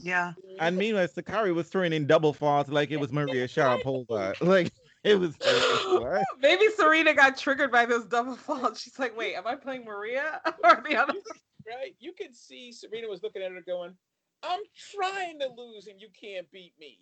[0.00, 0.32] Yeah.
[0.58, 4.40] And meanwhile, Sakkari was throwing in double faults like it was Maria Sharapova.
[4.40, 4.72] Like
[5.04, 6.24] it was like.
[6.40, 8.80] Maybe Serena got triggered by those double faults.
[8.80, 11.14] She's like, wait, am I playing Maria or the other?
[11.66, 11.94] right?
[11.98, 13.94] You could see Serena was looking at her going,
[14.42, 14.60] I'm
[14.94, 17.00] trying to lose and you can't beat me.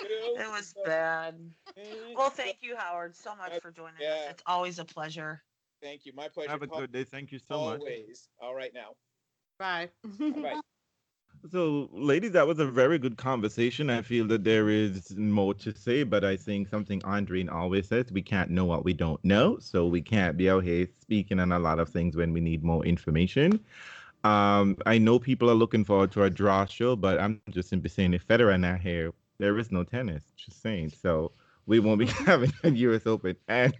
[0.00, 1.34] It was bad.
[2.16, 4.00] Well, thank you, Howard, so much Uh, for joining us.
[4.00, 4.30] yeah.
[4.30, 5.42] It's always a pleasure.
[5.82, 6.12] Thank you.
[6.14, 6.50] My pleasure.
[6.50, 7.04] Have a good day.
[7.04, 7.80] Thank you so much.
[7.80, 8.28] Always.
[8.40, 8.94] All right now.
[9.58, 9.90] Bye.
[10.04, 10.60] Bye.
[11.52, 13.88] So, ladies, that was a very good conversation.
[13.88, 18.10] I feel that there is more to say, but I think something Andrine always says
[18.10, 19.58] we can't know what we don't know.
[19.60, 22.64] So, we can't be out here speaking on a lot of things when we need
[22.64, 23.60] more information.
[24.24, 27.90] Um, I know people are looking forward to our draw show, but I'm just simply
[27.90, 30.32] saying if Federer not here, there is no tennis.
[30.36, 30.90] Just saying.
[30.90, 31.32] So,
[31.66, 33.36] we won't be having a US Open.
[33.48, 33.74] And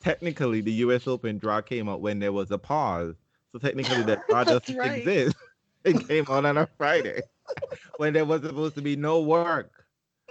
[0.00, 3.16] technically, the US Open draw came out when there was a pause.
[3.52, 4.82] So, technically, that draw doesn't right.
[4.82, 5.36] exist.
[5.84, 7.22] It came out on a Friday
[7.96, 9.86] when there was supposed to be no work.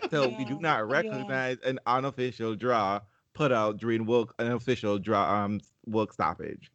[0.09, 0.89] So we do Yeah, not yeah.
[0.89, 3.01] recognize an unofficial draw
[3.33, 6.71] put out during work an official draw um work stoppage.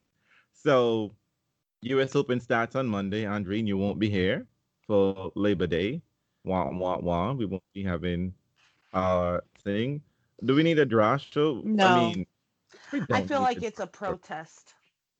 [0.52, 1.16] So
[1.82, 3.24] US Open starts on Monday.
[3.24, 4.46] Andreen, you won't be here
[4.86, 6.02] for Labor Day.
[6.44, 7.32] Wah wah wah.
[7.32, 8.34] We won't be having
[8.92, 10.02] our thing.
[10.44, 11.62] Do we need a draw show?
[11.64, 11.86] No.
[11.86, 12.26] I mean
[13.10, 14.74] I feel like it's a protest.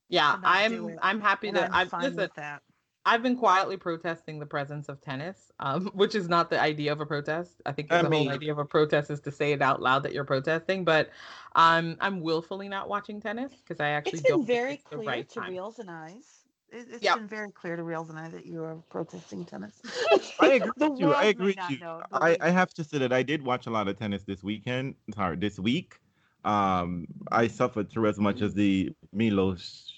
[0.07, 2.61] Yeah, to not do I'm I'm happy And to I'm I'm fine listen, with that.
[3.07, 7.01] I've been quietly protesting the presence of tennis, um, which is not the idea of
[7.01, 7.61] a protest.
[7.65, 9.81] I think I the mean- whole idea of a protest is to say it out
[9.81, 10.83] loud that you're protesting.
[10.85, 11.09] But
[11.55, 14.83] um, I'm willfully not watching tennis because I actually It's been don't think very it's
[14.83, 15.51] the clear right to time.
[15.51, 16.34] Wheels and Eyes.
[16.71, 17.15] It, it's Yep.
[17.15, 19.81] been very clear to Wheels and I that you are protesting tennis.
[20.39, 21.13] I agree The with you.
[21.13, 21.77] I agree with you.
[21.79, 24.43] know, I, I have to say that I did watch a lot of tennis this
[24.43, 24.95] weekend.
[25.13, 25.99] Sorry, this week.
[26.43, 29.91] Um, I suffered through as much as the Milos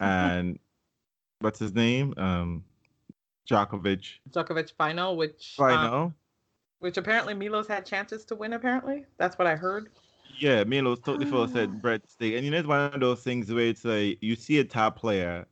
[0.00, 0.58] and
[1.40, 2.14] what's his name?
[2.16, 2.64] Um,
[3.48, 6.14] Djokovic Djokovic final, which um, final.
[6.78, 8.52] which apparently Milos had chances to win.
[8.52, 9.90] Apparently, that's what I heard.
[10.38, 12.34] Yeah, Milos totally full said Brett Stick.
[12.34, 14.98] And you know, it's one of those things where it's like you see a top
[14.98, 15.46] player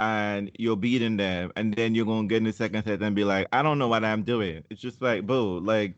[0.00, 3.22] and you're beating them, and then you're gonna get in the second set and be
[3.22, 4.64] like, I don't know what I'm doing.
[4.70, 5.94] It's just like, boo, like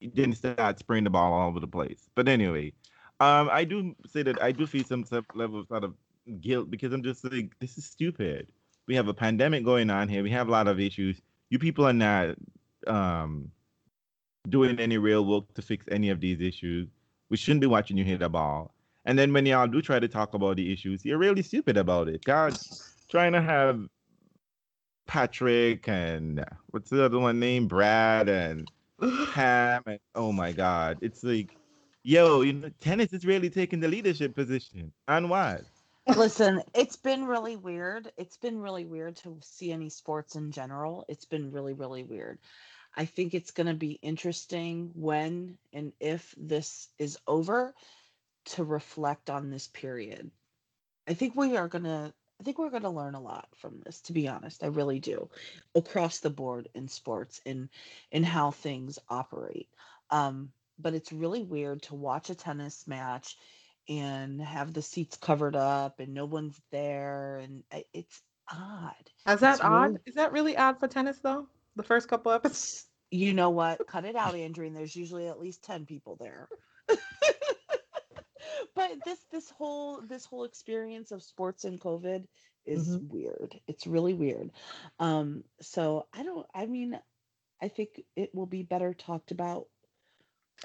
[0.00, 2.10] you didn't start spraying the ball all over the place.
[2.16, 2.72] But anyway,
[3.20, 5.04] um, I do say that I do feel some
[5.34, 5.94] level of sort of
[6.40, 8.50] guilt because I'm just like, this is stupid.
[8.88, 10.24] We have a pandemic going on here.
[10.24, 11.22] We have a lot of issues.
[11.50, 12.34] You people are not
[12.88, 13.52] um
[14.48, 16.88] doing any real work to fix any of these issues.
[17.30, 18.74] We shouldn't be watching you hit the ball.
[19.04, 22.08] And then when y'all do try to talk about the issues, you're really stupid about
[22.08, 22.24] it.
[22.24, 22.58] God,
[23.08, 23.86] trying to have
[25.06, 28.70] Patrick and what's the other one named Brad and
[29.32, 31.56] Pam and oh my God, it's like,
[32.02, 34.92] yo, you know, tennis is really taking the leadership position.
[35.08, 35.62] And what?
[36.16, 38.12] Listen, it's been really weird.
[38.18, 41.04] It's been really weird to see any sports in general.
[41.08, 42.38] It's been really, really weird.
[42.96, 47.74] I think it's going to be interesting when and if this is over
[48.46, 50.30] to reflect on this period.
[51.08, 52.12] I think we are going to
[52.44, 54.62] I think we're going to learn a lot from this to be honest.
[54.62, 55.30] I really do.
[55.74, 57.70] Across the board in sports in
[58.12, 59.68] in how things operate.
[60.10, 63.38] Um but it's really weird to watch a tennis match
[63.88, 67.62] and have the seats covered up and no one's there and
[67.94, 68.20] it's
[68.52, 68.92] odd
[69.26, 69.84] Is that It's odd?
[69.86, 71.46] really- Is that really odd for tennis though?
[71.76, 72.84] The first couple episodes.
[73.10, 76.48] you know what cut it out andrew and there's usually at least 10 people there
[78.74, 82.24] but this this whole this whole experience of sports and covid
[82.66, 84.50] is weird it's really weird
[84.98, 86.98] um so i don't i mean
[87.62, 89.66] i think it will be better talked about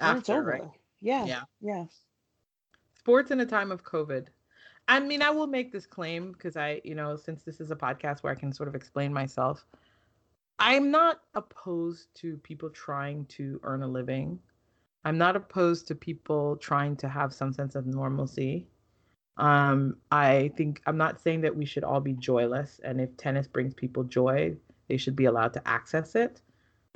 [0.00, 0.62] when it's After, over right?
[1.00, 1.42] yeah Yeah.
[1.60, 1.84] yeah
[2.94, 4.26] sports in a time of COVID.
[4.88, 7.76] I mean, I will make this claim because I, you know, since this is a
[7.76, 9.64] podcast where I can sort of explain myself,
[10.58, 14.38] I'm not opposed to people trying to earn a living.
[15.04, 18.66] I'm not opposed to people trying to have some sense of normalcy.
[19.36, 23.46] Um, I think I'm not saying that we should all be joyless, and if tennis
[23.46, 24.56] brings people joy,
[24.88, 26.42] they should be allowed to access it.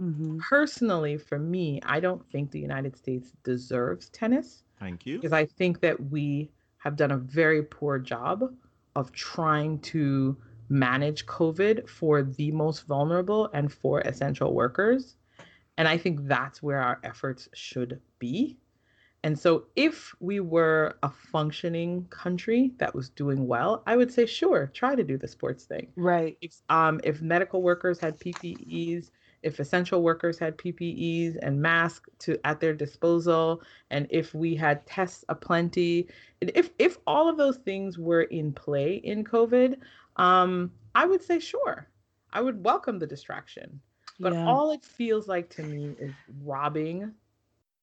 [0.02, 0.38] mm-hmm.
[0.38, 5.16] Personally, for me, I don't think the United States deserves tennis Thank you.
[5.16, 8.52] because I think that we have done a very poor job
[8.94, 10.36] of trying to
[10.68, 15.16] manage COVID for the most vulnerable and for essential workers.
[15.76, 18.58] And I think that's where our efforts should be.
[19.24, 24.26] And so, if we were a functioning country that was doing well, I would say,
[24.26, 29.10] sure, try to do the sports thing right if um if medical workers had PPEs,
[29.42, 34.86] if essential workers had PPEs and masks to at their disposal, and if we had
[34.86, 36.08] tests aplenty,
[36.40, 39.78] if if all of those things were in play in COVID,
[40.16, 41.88] um, I would say sure,
[42.32, 43.80] I would welcome the distraction.
[44.20, 44.46] But yeah.
[44.46, 46.12] all it feels like to me is
[46.42, 47.12] robbing,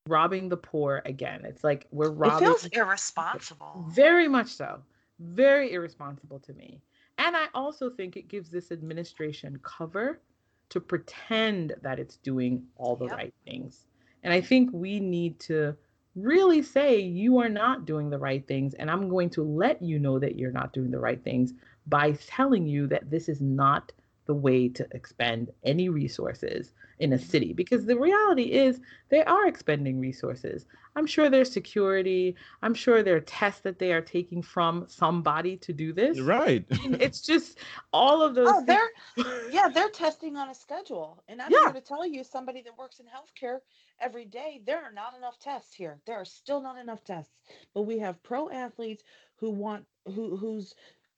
[0.08, 1.44] robbing the poor again.
[1.46, 4.80] It's like we're robbing it feels irresponsible Very much so.
[5.20, 6.82] Very irresponsible to me.
[7.18, 10.22] And I also think it gives this administration cover
[10.70, 13.18] to pretend that it's doing all the Yep.
[13.18, 13.86] right things.
[14.24, 15.76] And I think we need to
[16.16, 18.74] really say you are not doing the right things.
[18.76, 21.54] And I'm going to let you know that you're not doing the right things
[21.88, 23.92] by telling you that this is not
[24.26, 27.54] the way to expend any resources in a city.
[27.54, 28.80] Because the reality is
[29.10, 30.66] they are expending resources.
[30.96, 32.36] I'm sure there's security.
[32.62, 36.18] I'm sure there are tests that they are taking from somebody to do this.
[36.18, 36.66] You're right.
[36.70, 37.60] It's just
[37.94, 38.50] all of those.
[38.50, 38.90] oh they're
[39.52, 41.64] yeah they're testing on a schedule and i'm Yeah.
[41.66, 43.60] here to tell you somebody that works in healthcare
[44.00, 47.34] every day there are not enough tests here there are still not enough tests
[47.74, 49.04] but we have pro athletes
[49.38, 50.74] who want who who's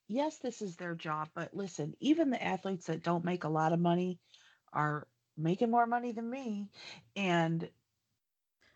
[0.08, 3.72] yes this is their job but listen even the athletes that don't make a lot
[3.72, 4.18] of money
[4.72, 5.06] are
[5.36, 6.68] making more money than me
[7.16, 7.68] and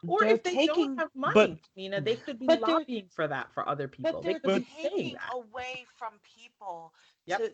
[0.06, 3.52] Or if they taking- don't have money, but- Nina, they could be lobbying for that
[3.52, 4.12] for other people.
[4.12, 5.32] But They they're could be taking that.
[5.34, 6.92] away from people.
[7.26, 7.38] Yep.
[7.40, 7.52] To,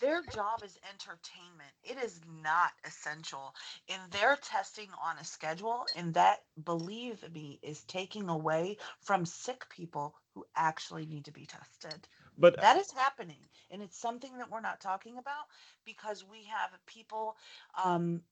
[0.00, 1.70] their job is entertainment.
[1.84, 3.54] It is not essential.
[3.88, 9.68] And they're testing on a schedule, and that, believe me, is taking away from sick
[9.70, 12.08] people who actually need to be tested.
[12.38, 13.38] But That is happening,
[13.70, 15.46] and it's something that we're not talking about
[15.84, 17.36] because we have people
[17.84, 18.22] um,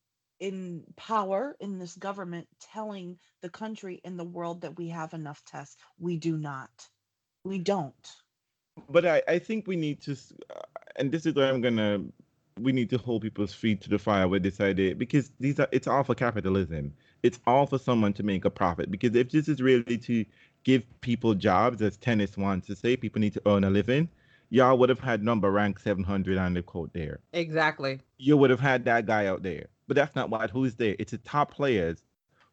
[0.41, 5.45] in power in this government telling the country and the world that we have enough
[5.45, 5.77] tests.
[5.99, 6.89] We do not.
[7.45, 8.13] We don't.
[8.91, 10.13] but I, I think we need to,
[10.55, 10.61] uh,
[10.97, 12.03] and this is where I'm gonna,
[12.61, 15.69] we need to hold people's feet to the fire with this idea because these are,
[15.73, 16.95] it's all for capitalism.
[17.23, 18.91] It's all for someone to make a profit.
[18.91, 20.25] Because if this is really to
[20.65, 24.09] give people jobs, as tennis wants to say, people need to earn a living.
[24.51, 27.21] Y'all would have had number rank 700 on the court there.
[27.33, 28.01] Exactly.
[28.19, 29.67] You would have had that guy out there.
[29.89, 30.95] But that's not what who's there.
[30.99, 32.05] It's the top players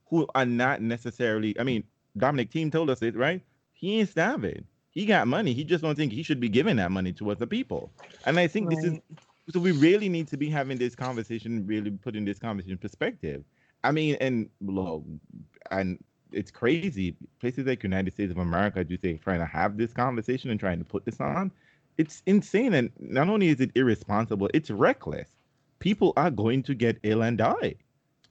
[0.08, 1.60] who are not necessarily.
[1.60, 1.84] I mean,
[2.18, 3.42] Dominic Thiem told us it right.
[3.74, 4.66] He ain't starving.
[4.92, 5.54] He got money.
[5.54, 7.92] He just don't think he should be giving that money to other people.
[8.26, 9.00] And I think this is
[9.52, 13.44] so we really need to be having this conversation, really putting this conversation in perspective.
[13.84, 15.04] I mean, and look,
[15.72, 17.16] and it's crazy.
[17.40, 20.80] Places like United States of America, do they trying to have this conversation and trying
[20.80, 21.52] to put this on?
[21.98, 25.30] It's insane, and not only is it irresponsible, it's reckless.
[25.80, 27.76] People are going to get ill and die.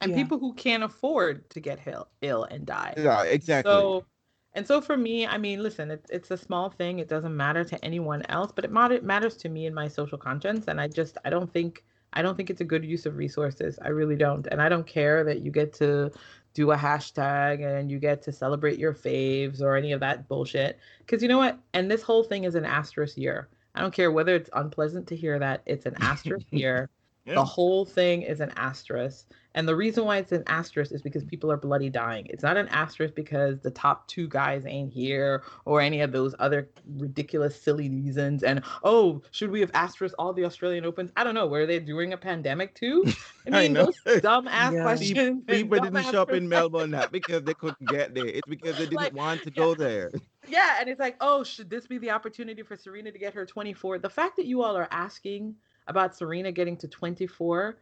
[0.00, 0.14] And Yeah.
[0.14, 2.96] people who can't afford to get ill, ill and die.
[2.96, 3.88] Yeah, exactly.
[3.88, 4.06] So,
[4.54, 6.98] and so for me, I mean, listen, it's it's a small thing.
[7.00, 10.18] It doesn't matter to anyone else, but it matter, matters to me and my social
[10.18, 10.68] conscience.
[10.68, 13.78] And I just, I don't think, I don't think it's a good use of resources.
[13.82, 14.46] I really don't.
[14.48, 16.12] And I don't care that you get to
[16.59, 20.76] do a hashtag and you get to celebrate your faves or any of that bullshit.
[20.98, 21.56] Because you know what?
[21.72, 23.48] And this whole thing is an asterisk year.
[23.76, 25.62] I don't care whether it's unpleasant to hear that.
[25.66, 26.90] It's an asterisk year.
[27.26, 27.35] Yeah.
[27.35, 29.28] The whole thing is an asterisk.
[29.59, 32.28] And the reason why it's an asterisk is because people are bloody dying.
[32.30, 36.32] It's not an asterisk because the top two guys ain't here or any of those
[36.39, 38.44] other ridiculous, silly reasons.
[38.44, 41.10] And oh, should we have asterisk all the Australian Opens?
[41.16, 41.48] I don't know.
[41.48, 43.05] Were they during a pandemic too?
[43.52, 43.90] I I mean, know.
[44.05, 44.82] those dumb ass Yeah.
[44.82, 45.43] questions.
[45.48, 46.48] People didn't ass shop in.
[46.48, 48.26] Melbourne not because they couldn't get there.
[48.26, 49.56] It's because they didn't Like, want to yeah.
[49.56, 50.12] go there.
[50.47, 53.44] Yeah, and it's like, oh, should this be the opportunity for Serena to get her
[53.44, 53.98] 24?
[53.98, 55.56] The fact that you all are asking
[55.89, 57.78] about Serena getting to 24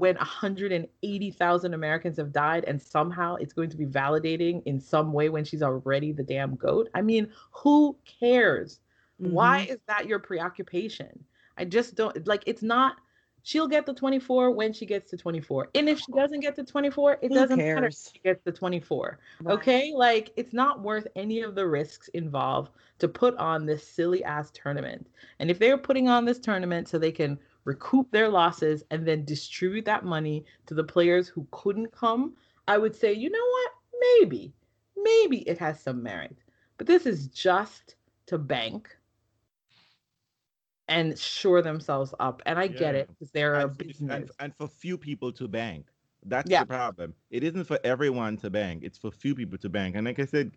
[0.00, 5.28] when 180,000 Americans have died and somehow it's going to be validating in some way
[5.28, 6.88] when she's already the damn goat.
[6.94, 8.80] I mean, who cares?
[9.18, 9.74] Why mm-hmm.
[9.74, 11.24] is that your preoccupation?
[11.56, 12.96] I just don't like it's not
[13.42, 15.68] she'll get the 24 when she gets to 24.
[15.74, 18.52] And if she doesn't get to 24, it Who doesn't matter if she gets to
[18.52, 19.18] 24.
[19.42, 19.52] Right.
[19.52, 24.22] Okay, like it's not worth any of the risks involved to put on this silly
[24.24, 25.06] ass tournament.
[25.38, 29.24] And if they're putting on this tournament so they can recoup their losses and then
[29.24, 32.34] distribute that money to the players who couldn't come,
[32.68, 33.70] I would say, you know what?
[34.20, 34.52] Maybe,
[34.96, 36.36] maybe it has some merit.
[36.78, 37.96] But this is just
[38.26, 38.96] to bank
[40.88, 42.42] and shore themselves up.
[42.46, 44.14] And I get it because they're and, for- business.
[44.14, 45.86] and, and for few people to bank.
[46.26, 46.60] That's Yeah.
[46.60, 47.14] the problem.
[47.30, 48.82] It isn't for everyone to bank.
[48.82, 49.96] It's for few people to bank.
[49.96, 50.52] And like I said,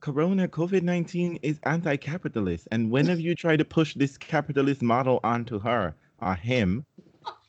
[0.00, 2.68] Corona, COVID 19 is anti capitalist.
[2.70, 6.84] And whenever you try to push this capitalist model onto her or him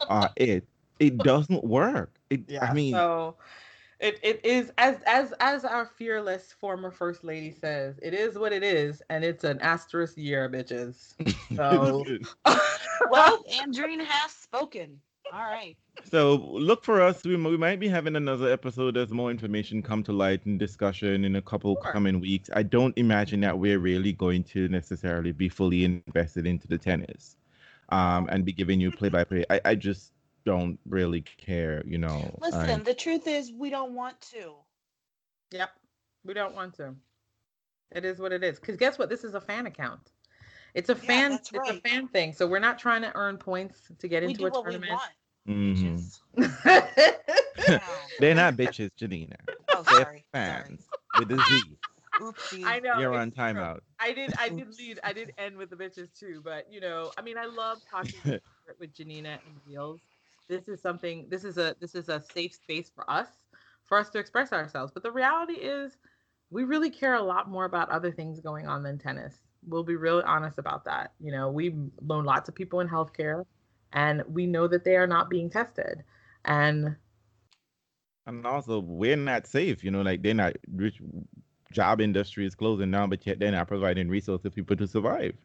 [0.10, 0.68] or uh, it,
[1.00, 2.12] it doesn't work.
[2.30, 3.36] It, I mean, so
[4.00, 8.52] it, it is as as as our fearless former first lady says, it is what
[8.54, 11.16] it is, and it's an asterisk year, bitches.
[11.56, 12.06] So
[13.10, 15.00] Well, Andrine has spoken.
[15.32, 15.76] All right.
[16.04, 17.24] So look for us.
[17.24, 21.26] We, we might be having another episode as more information come to light and discussion
[21.26, 21.92] in a couple Sure.
[21.92, 22.50] coming weeks.
[22.54, 27.36] I don't imagine that we're really going to necessarily be fully invested into the tennis,
[27.90, 29.46] um, and be giving you play by play.
[29.50, 30.12] I I just
[30.46, 32.38] don't really care, you know.
[32.42, 34.54] Listen, and- the truth is we don't want to.
[35.52, 35.70] Yep.
[36.26, 36.94] We don't want to.
[37.92, 38.60] It is what it is.
[38.60, 39.10] Because guess what?
[39.10, 40.12] This is a fan account.
[40.74, 41.32] It's a Yeah, fan.
[41.32, 42.34] that's It's a fan thing.
[42.34, 44.72] So we're not trying to earn points to get We into do a what we
[44.74, 44.92] tournament.
[44.92, 45.12] want.
[45.48, 46.20] Mhm.
[48.20, 49.38] They're not bitches, Janina.
[49.70, 50.26] Oh, They're sorry.
[50.34, 50.82] fans
[51.18, 51.62] with a Z.
[52.18, 52.32] Sorry.
[52.34, 52.64] Oopsie.
[52.66, 53.00] I know.
[53.00, 53.80] You're on timeout.
[54.00, 54.34] I did.
[54.40, 55.00] I did lead.
[55.04, 56.42] I did end with the bitches too.
[56.44, 58.20] But you know, I mean, I love talking
[58.80, 60.02] with Janina and Wheels.
[60.48, 61.28] This is something.
[61.30, 61.76] This is a.
[61.80, 63.28] This is a safe space for us,
[63.86, 64.92] for us to express ourselves.
[64.94, 65.98] But the reality is,
[66.50, 69.36] we really care a lot more about other things going on than tennis.
[69.68, 71.14] We'll be really honest about that.
[71.20, 73.46] You know, we loan lots of people in healthcare,
[73.94, 76.04] and we know that they are not being tested.
[76.46, 76.96] And
[78.26, 79.84] And also, we're not safe.
[79.84, 81.02] You know, like they're not rich.
[81.72, 85.36] Job industry is closing down, but yet they're not providing resources for people to survive.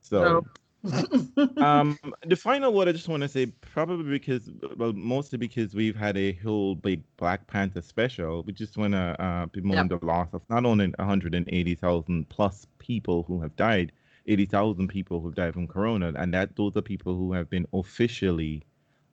[0.00, 0.44] So, So,
[1.60, 5.96] um, the final word I just want to say, probably because, well, mostly because we've
[5.96, 8.42] had a whole big Black Panther special.
[8.44, 13.40] We just want to uh, bemoan the loss of not only 180,000 plus people who
[13.42, 13.92] have died,
[14.26, 18.64] 80,000 people who've died from corona, and that those are people who have been officially,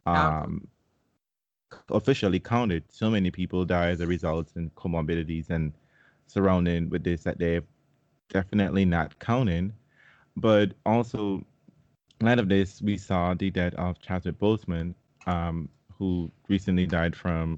[0.06, 0.68] um,
[1.90, 2.84] officially counted.
[2.90, 5.74] So many people die as a result and comorbidities and
[6.28, 7.64] surrounding with this that they're
[8.30, 9.74] definitely not counting.
[10.36, 11.44] But also
[12.22, 14.94] light of this, we saw the death of Chadwick Boseman,
[15.26, 17.58] um, who recently died from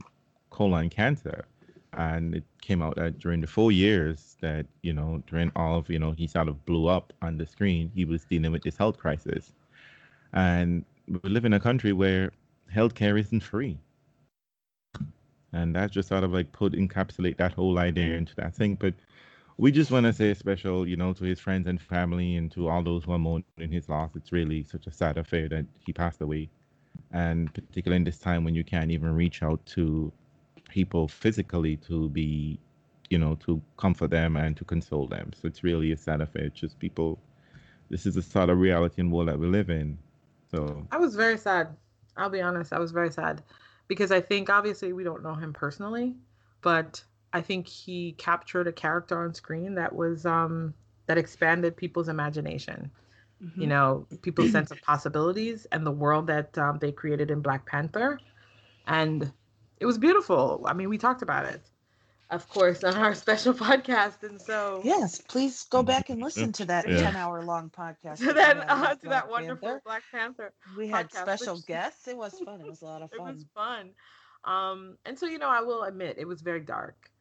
[0.50, 1.46] colon cancer.
[1.94, 5.90] And it came out that during the four years that, you know, during all of,
[5.90, 8.78] you know, he sort of blew up on the screen, he was dealing with this
[8.78, 9.54] health crisis.
[10.34, 12.32] And we live in a country where
[12.74, 13.80] healthcare isn't free.
[15.54, 18.18] And that just sort of like put encapsulate that whole idea mm-hmm.
[18.20, 18.76] into that thing.
[18.76, 18.94] But
[19.58, 22.52] we just want to say a special, you know, to his friends and family and
[22.52, 24.12] to all those who are mourning his loss.
[24.16, 26.50] It's really such a sad affair that he passed away.
[27.12, 30.12] And particularly in this time when you can't even reach out to
[30.70, 32.60] people physically to be,
[33.10, 35.32] you know, to comfort them and to console them.
[35.34, 36.46] So it's really a sad affair.
[36.46, 37.20] It's just people,
[37.90, 39.98] this is the sort of reality and world that we live in.
[40.52, 41.76] So I was very sad.
[42.16, 42.72] I'll be honest.
[42.72, 43.42] I was very sad
[43.90, 46.16] because I think obviously we don't know him personally,
[46.61, 47.03] but
[47.34, 50.74] I think he captured a character on screen that was um,
[51.07, 52.90] that expanded people's imagination.
[53.44, 53.61] Mm-hmm.
[53.61, 57.66] You know, people's sense of possibilities and the world that um, they created in Black
[57.66, 58.20] Panther,
[58.88, 59.32] and
[59.80, 60.64] it was beautiful.
[60.66, 61.61] I mean, we talked about it,
[62.30, 66.65] of course, on our special podcast, and so yes, please go back and listen to
[66.65, 67.01] that yeah.
[67.01, 68.18] ten-hour-long podcast.
[68.26, 69.81] to that, uh, to that wonderful Panther.
[69.85, 70.53] Black Panther.
[70.77, 71.65] We had podcast, special which...
[71.68, 72.07] guests.
[72.07, 72.61] It was fun.
[72.61, 73.30] It was a lot of fun.
[73.30, 73.91] it was fun.
[74.45, 77.11] Um, and so, you know, I will admit it was very dark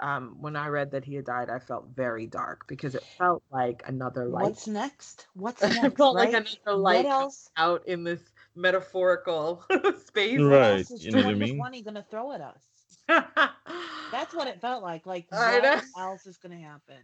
[0.00, 3.42] um, when I read that he had died, I felt very dark because it felt
[3.50, 4.44] like another light.
[4.44, 5.26] What's next?
[5.34, 5.82] What's next?
[5.82, 6.32] it felt right?
[6.32, 7.06] like another light
[7.56, 8.20] out in this
[8.54, 9.64] metaphorical
[10.06, 10.40] space.
[10.40, 10.84] Right.
[10.90, 11.58] You know what I mean?
[11.58, 12.62] One gonna throw at us.
[14.12, 15.06] That's what it felt like.
[15.06, 16.96] Like what else is gonna happen?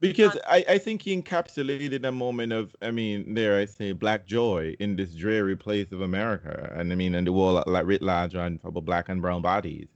[0.00, 4.26] Because I, I think he encapsulated a moment of, I mean, there I say black
[4.26, 6.72] joy in this dreary place of America.
[6.76, 9.88] And I mean and the world like writ large on of black and brown bodies.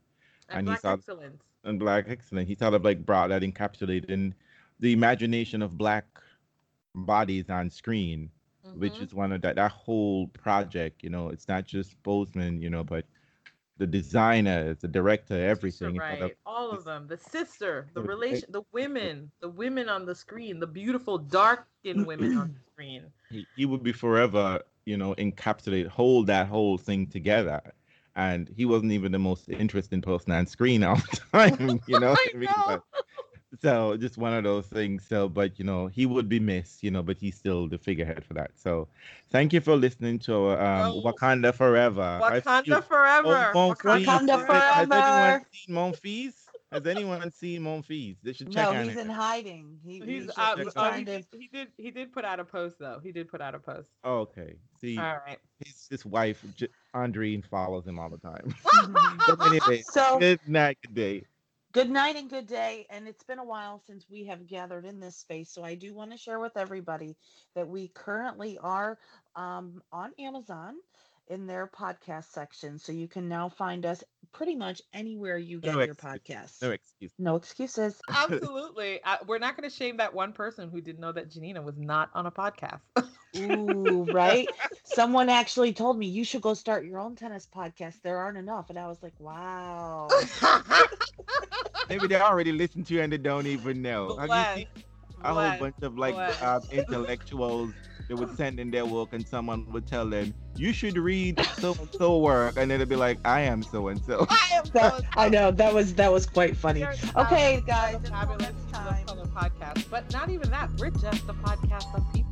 [0.48, 2.48] And, and black he saw, excellence and Black Excellence.
[2.48, 4.35] He sort of like brought that encapsulated in
[4.81, 6.05] the imagination of black
[6.94, 8.31] bodies on screen,
[8.66, 8.81] mm-hmm.
[8.81, 11.02] which is one of that that whole project.
[11.02, 13.05] You know, it's not just Boseman, you know, but
[13.78, 15.97] the designers, the director, everything.
[15.97, 17.07] Right, all of them.
[17.09, 22.36] The sister, the relation, the women, the women on the screen, the beautiful dark-skinned women
[22.36, 23.05] on the screen.
[23.31, 27.61] He, he would be forever, you know, encapsulate, hold that whole thing together
[28.15, 32.15] and he wasn't even the most interesting person on screen all the time, you know.
[32.35, 32.49] I mean?
[32.66, 32.82] but,
[33.60, 35.04] so just one of those things.
[35.08, 38.24] So, but you know, he would be missed, you know, but he's still the figurehead
[38.24, 38.52] for that.
[38.56, 38.88] So,
[39.30, 42.20] thank you for listening to um, oh, Wakanda Forever.
[42.22, 43.52] Wakanda Forever.
[43.54, 44.72] Oh, Wakanda, Wakanda Forever.
[44.72, 46.34] Has anyone seen Monfils?
[46.72, 48.16] Has anyone seen Monfils?
[48.22, 48.72] They should check.
[48.72, 49.78] No, he's in hiding.
[49.84, 51.68] He, he's, uh, uh, he, did, he did.
[51.76, 52.98] He did put out a post though.
[53.02, 53.90] He did put out a post.
[54.04, 54.54] Oh, okay.
[54.80, 55.38] See, all right.
[55.62, 56.42] His his wife
[56.94, 58.54] Andreen follows him all the time.
[59.28, 61.24] but anyway, so good night, good day.
[61.73, 62.86] Good night and good day.
[62.90, 65.94] And it's been a while since we have gathered in this space, so I do
[65.94, 67.16] want to share with everybody
[67.55, 68.99] that we currently are
[69.36, 70.74] um, on Amazon
[71.28, 72.78] in their podcast section.
[72.78, 76.61] So you can now find us pretty much anywhere you get no your podcast.
[76.61, 77.15] No excuses.
[77.19, 77.99] No excuses.
[78.11, 79.01] Absolutely.
[79.03, 81.78] Uh, we're not going to shame that one person who didn't know that Janina was
[81.78, 82.81] not on a podcast.
[83.36, 84.48] Ooh, right?
[84.84, 88.02] Someone actually told me you should go start your own tennis podcast.
[88.02, 88.70] There aren't enough.
[88.70, 90.09] And I was like, wow.
[91.88, 94.16] Maybe they already listen to you and they don't even know.
[94.16, 94.84] Have you seen
[95.24, 97.72] a whole bunch of like uh, intellectuals
[98.09, 101.74] they would send in their work and someone would tell them you should read so
[101.78, 102.56] and so work.
[102.56, 105.50] And it'd be like i am so and so i am so i know.
[105.50, 106.84] That was that was quite funny.
[107.16, 107.96] Okay guys.
[108.09, 108.52] fabulous
[109.28, 109.88] podcast.
[109.90, 110.70] But not even that.
[110.78, 112.31] We're just a podcast of people